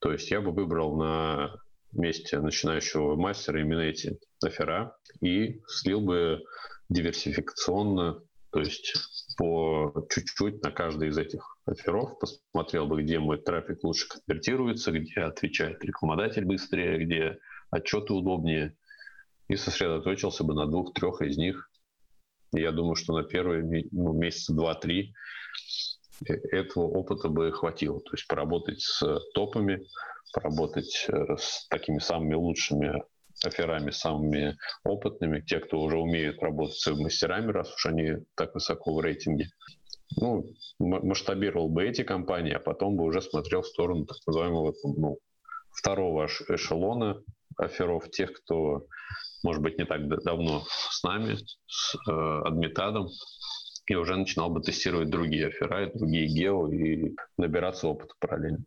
То 0.05 0.13
есть 0.13 0.31
я 0.31 0.43
бы 0.43 0.53
выбрал 0.53 0.97
на 0.97 1.57
месте 1.93 2.39
начинающего 2.39 3.17
мастера 3.17 3.63
именно 3.63 3.81
эти 3.81 4.19
оффера 4.45 4.99
и 5.23 5.63
слил 5.67 6.03
бы 6.03 6.43
диверсификационно, 6.91 8.21
то 8.51 8.61
есть 8.61 8.93
по 9.39 10.07
чуть-чуть 10.11 10.63
на 10.63 10.71
каждый 10.71 11.09
из 11.09 11.17
этих 11.17 11.57
офферов, 11.65 12.19
посмотрел 12.19 12.87
бы, 12.87 13.03
где 13.03 13.19
мой 13.19 13.39
трафик 13.39 13.83
лучше 13.83 14.07
конвертируется, 14.09 14.93
где 14.93 15.23
отвечает 15.23 15.83
рекламодатель 15.83 16.45
быстрее, 16.45 17.03
где 17.03 17.39
отчеты 17.71 18.13
удобнее, 18.13 18.77
и 19.49 19.57
сосредоточился 19.57 20.45
бы 20.45 20.53
на 20.53 20.67
двух-трех 20.67 21.23
из 21.23 21.39
них. 21.39 21.71
я 22.53 22.73
думаю, 22.73 22.95
что 22.95 23.17
на 23.17 23.25
первые 23.25 23.87
ну, 23.91 24.13
месяца 24.13 24.53
два-три 24.53 25.15
этого 26.27 26.85
опыта 26.85 27.29
бы 27.29 27.53
хватило. 27.53 28.01
То 28.01 28.13
есть 28.13 28.27
поработать 28.27 28.81
с 28.81 29.03
топами, 29.35 29.87
поработать 30.33 31.07
э, 31.09 31.37
с 31.39 31.67
такими 31.69 31.99
самыми 31.99 32.35
лучшими 32.35 33.03
оферами, 33.45 33.91
самыми 33.91 34.57
опытными, 34.85 35.41
те, 35.41 35.61
кто 35.61 35.81
уже 35.81 35.99
умеют 35.99 36.43
работать 36.43 36.77
с 36.77 36.91
мастерами, 36.93 37.53
раз 37.53 37.73
уж 37.75 37.87
они 37.87 38.17
так 38.37 38.55
высоко 38.55 38.95
в 38.95 39.01
рейтинге. 39.01 39.47
Ну, 40.17 40.45
масштабировал 40.79 41.69
бы 41.69 41.85
эти 41.85 42.03
компании, 42.03 42.53
а 42.53 42.61
потом 42.61 42.97
бы 42.97 43.05
уже 43.05 43.21
смотрел 43.21 43.63
в 43.63 43.67
сторону 43.67 44.07
так 44.07 44.19
называемого 44.27 44.75
ну, 44.85 45.19
второго 45.73 46.27
эшелона 46.27 47.21
оферов, 47.57 48.11
тех, 48.11 48.33
кто, 48.33 48.87
может 49.43 49.63
быть, 49.63 49.79
не 49.79 49.85
так 49.85 50.07
давно 50.25 50.65
с 50.69 51.03
нами, 51.03 51.37
с 51.67 51.95
э, 52.09 52.41
Адмитадом, 52.45 53.09
и 53.87 53.95
уже 53.95 54.17
начинал 54.17 54.51
бы 54.51 54.61
тестировать 54.61 55.11
другие 55.11 55.49
офера, 55.49 55.91
другие 55.95 56.27
гео 56.27 56.69
и 56.73 57.15
набираться 57.37 57.89
опыта 57.89 58.15
параллельно. 58.19 58.65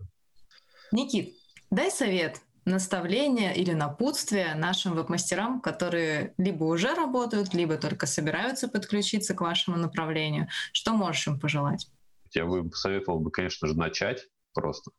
Никит, 0.91 1.36
Дай 1.69 1.91
совет, 1.91 2.41
наставление 2.63 3.56
или 3.56 3.73
напутствие 3.73 4.56
нашим 4.56 4.93
веб-мастерам, 4.93 5.60
которые 5.60 6.34
либо 6.38 6.63
уже 6.63 6.93
работают, 6.93 7.53
либо 7.53 7.77
только 7.77 8.06
собираются 8.06 8.69
подключиться 8.69 9.34
к 9.34 9.41
вашему 9.41 9.75
направлению. 9.75 10.47
Что 10.71 10.93
можешь 10.93 11.27
им 11.27 11.39
пожелать? 11.39 11.89
Я 12.32 12.45
бы 12.45 12.69
посоветовал 12.69 13.19
бы, 13.19 13.32
конечно 13.32 13.67
же, 13.67 13.77
начать 13.77 14.27
просто, 14.53 14.91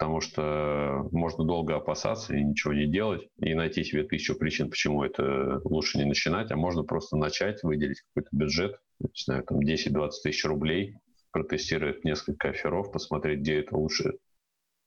потому 0.00 0.22
что 0.22 1.06
можно 1.12 1.44
долго 1.44 1.76
опасаться 1.76 2.34
и 2.34 2.42
ничего 2.42 2.72
не 2.72 2.86
делать, 2.86 3.28
и 3.36 3.52
найти 3.52 3.84
себе 3.84 4.02
тысячу 4.02 4.34
причин, 4.34 4.70
почему 4.70 5.04
это 5.04 5.60
лучше 5.62 5.98
не 5.98 6.06
начинать, 6.06 6.50
а 6.50 6.56
можно 6.56 6.84
просто 6.84 7.18
начать, 7.18 7.62
выделить 7.62 8.00
какой-то 8.00 8.30
бюджет, 8.32 8.80
не 8.98 9.10
знаю, 9.14 9.44
там 9.44 9.58
10-20 9.58 10.10
тысяч 10.22 10.42
рублей, 10.46 10.96
протестировать 11.32 12.02
несколько 12.02 12.48
оферов, 12.48 12.90
посмотреть, 12.90 13.40
где 13.40 13.60
это 13.60 13.76
лучше 13.76 14.14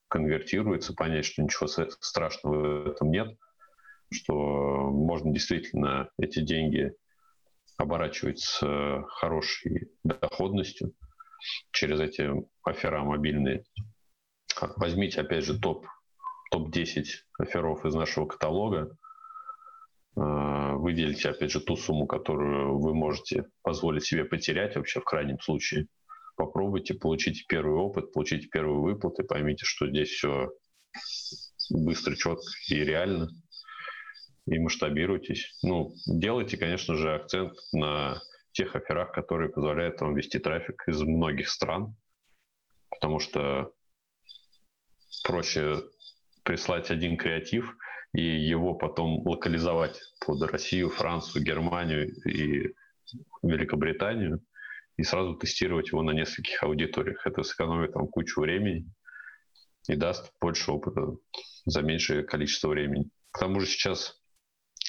конвертируется, 0.08 0.94
понять, 0.94 1.26
что 1.26 1.44
ничего 1.44 1.68
страшного 1.68 2.82
в 2.82 2.88
этом 2.88 3.12
нет, 3.12 3.38
что 4.12 4.34
можно 4.34 5.32
действительно 5.32 6.10
эти 6.18 6.40
деньги 6.40 6.92
оборачивать 7.76 8.40
с 8.40 8.58
хорошей 9.10 9.92
доходностью 10.02 10.92
через 11.70 12.00
эти 12.00 12.28
афера 12.64 13.04
мобильные. 13.04 13.62
Возьмите, 14.76 15.20
опять 15.20 15.44
же, 15.44 15.58
топ, 15.58 15.86
топ-10 16.50 17.04
аферов 17.38 17.84
из 17.84 17.94
нашего 17.94 18.26
каталога, 18.26 18.96
а, 20.16 20.74
выделите, 20.74 21.30
опять 21.30 21.50
же, 21.50 21.60
ту 21.60 21.76
сумму, 21.76 22.06
которую 22.06 22.78
вы 22.78 22.94
можете 22.94 23.46
позволить 23.62 24.04
себе 24.04 24.24
потерять 24.24 24.76
вообще 24.76 25.00
в 25.00 25.04
крайнем 25.04 25.40
случае– 25.40 25.86
попробуйте, 26.36 26.94
получите 26.94 27.44
первый 27.48 27.76
опыт, 27.76 28.12
получите 28.12 28.48
первые 28.48 28.80
выплаты, 28.80 29.22
поймите, 29.22 29.64
что 29.64 29.88
здесь 29.88 30.10
все 30.10 30.50
быстро, 31.70 32.16
четко 32.16 32.44
и 32.68 32.76
реально, 32.76 33.28
и 34.46 34.58
масштабируйтесь. 34.58 35.56
Ну, 35.62 35.92
делайте, 36.06 36.56
конечно 36.56 36.94
же, 36.96 37.14
акцент 37.14 37.54
на 37.72 38.20
тех 38.52 38.74
оферах, 38.76 39.12
которые 39.12 39.50
позволяют 39.50 40.00
вам 40.00 40.14
вести 40.14 40.38
трафик 40.38 40.84
из 40.86 41.00
многих 41.02 41.48
стран, 41.48 41.96
потому 42.90 43.18
что 43.18 43.72
проще 45.22 45.82
прислать 46.42 46.90
один 46.90 47.16
креатив 47.16 47.76
и 48.12 48.22
его 48.22 48.74
потом 48.74 49.26
локализовать 49.26 50.00
под 50.24 50.42
Россию, 50.42 50.90
Францию, 50.90 51.44
Германию 51.44 52.08
и 52.26 52.74
Великобританию, 53.42 54.40
и 54.96 55.02
сразу 55.02 55.34
тестировать 55.34 55.88
его 55.88 56.02
на 56.02 56.12
нескольких 56.12 56.62
аудиториях. 56.62 57.26
Это 57.26 57.42
сэкономит 57.42 57.94
вам 57.94 58.06
кучу 58.08 58.40
времени 58.40 58.86
и 59.88 59.96
даст 59.96 60.32
больше 60.40 60.70
опыта 60.70 61.16
за 61.66 61.82
меньшее 61.82 62.22
количество 62.22 62.68
времени. 62.68 63.10
К 63.32 63.40
тому 63.40 63.60
же 63.60 63.66
сейчас 63.66 64.20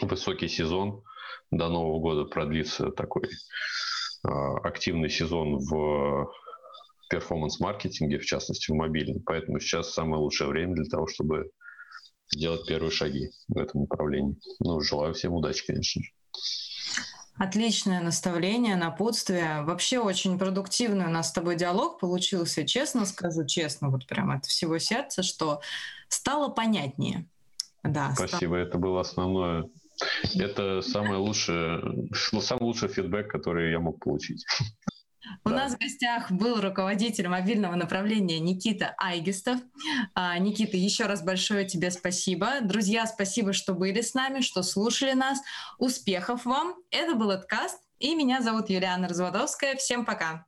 высокий 0.02 0.48
сезон, 0.48 1.04
до 1.52 1.70
Нового 1.70 2.00
года 2.00 2.26
продлится 2.26 2.92
такой 2.92 3.24
э, 3.24 4.30
активный 4.64 5.10
сезон 5.10 5.58
в 5.58 6.32
перформанс-маркетинге, 7.10 8.20
в 8.20 8.26
частности 8.26 8.72
в 8.72 8.76
мобильном. 8.76 9.22
Поэтому 9.26 9.60
сейчас 9.60 9.94
самое 9.94 10.22
лучшее 10.22 10.50
время 10.50 10.76
для 10.76 10.86
того, 10.86 11.08
чтобы 11.08 11.50
сделать 12.32 12.68
первые 12.68 12.92
шаги 12.92 13.30
в 13.48 13.58
этом 13.58 13.82
направлении. 13.82 14.36
Ну, 14.60 14.82
желаю 14.82 15.14
всем 15.14 15.34
удачи, 15.34 15.66
конечно 15.66 16.02
же. 16.02 16.10
Отличное 17.38 18.02
наставление, 18.02 18.78
напутствие. 18.78 19.64
Вообще 19.64 20.00
очень 20.00 20.40
продуктивный 20.40 21.06
у 21.06 21.10
нас 21.10 21.30
с 21.30 21.34
тобой 21.34 21.58
диалог 21.58 22.00
получился. 22.00 22.66
Честно 22.66 23.06
скажу, 23.06 23.46
честно, 23.46 23.90
вот 23.90 24.08
прямо 24.08 24.36
от 24.36 24.46
всего 24.46 24.78
сердца, 24.78 25.22
что 25.22 25.60
стало 26.08 26.48
понятнее. 26.48 27.28
Да, 27.84 28.14
Спасибо, 28.16 28.52
стало... 28.52 28.56
это 28.56 28.78
было 28.78 29.02
основное. 29.02 29.66
Это 30.34 30.82
самое 30.82 31.18
лучшее, 31.18 32.08
самый 32.42 32.64
лучший 32.64 32.88
фидбэк, 32.88 33.30
который 33.30 33.72
я 33.72 33.80
мог 33.80 34.02
получить. 34.02 34.46
У 35.44 35.50
да. 35.50 35.56
нас 35.56 35.74
в 35.74 35.78
гостях 35.80 36.32
был 36.32 36.62
руководитель 36.62 37.28
мобильного 37.28 37.76
направления 37.76 38.40
Никита 38.40 38.96
Айгистов. 38.98 39.60
А, 40.14 40.38
Никита, 40.38 40.78
еще 40.78 41.06
раз 41.06 41.24
большое 41.24 41.66
тебе 41.66 41.92
спасибо. 41.92 42.62
Друзья, 42.62 43.06
спасибо, 43.06 43.54
что 43.54 43.74
были 43.74 44.02
с 44.02 44.14
нами, 44.14 44.42
что 44.42 44.64
слушали 44.64 45.14
нас. 45.14 45.40
Успехов 45.78 46.46
вам. 46.46 46.76
Это 46.92 47.16
был 47.16 47.32
откаст. 47.32 47.80
И 48.00 48.16
меня 48.16 48.42
зовут 48.42 48.70
Юлиана 48.70 49.08
Разводовская. 49.08 49.76
Всем 49.76 50.06
пока. 50.06 50.46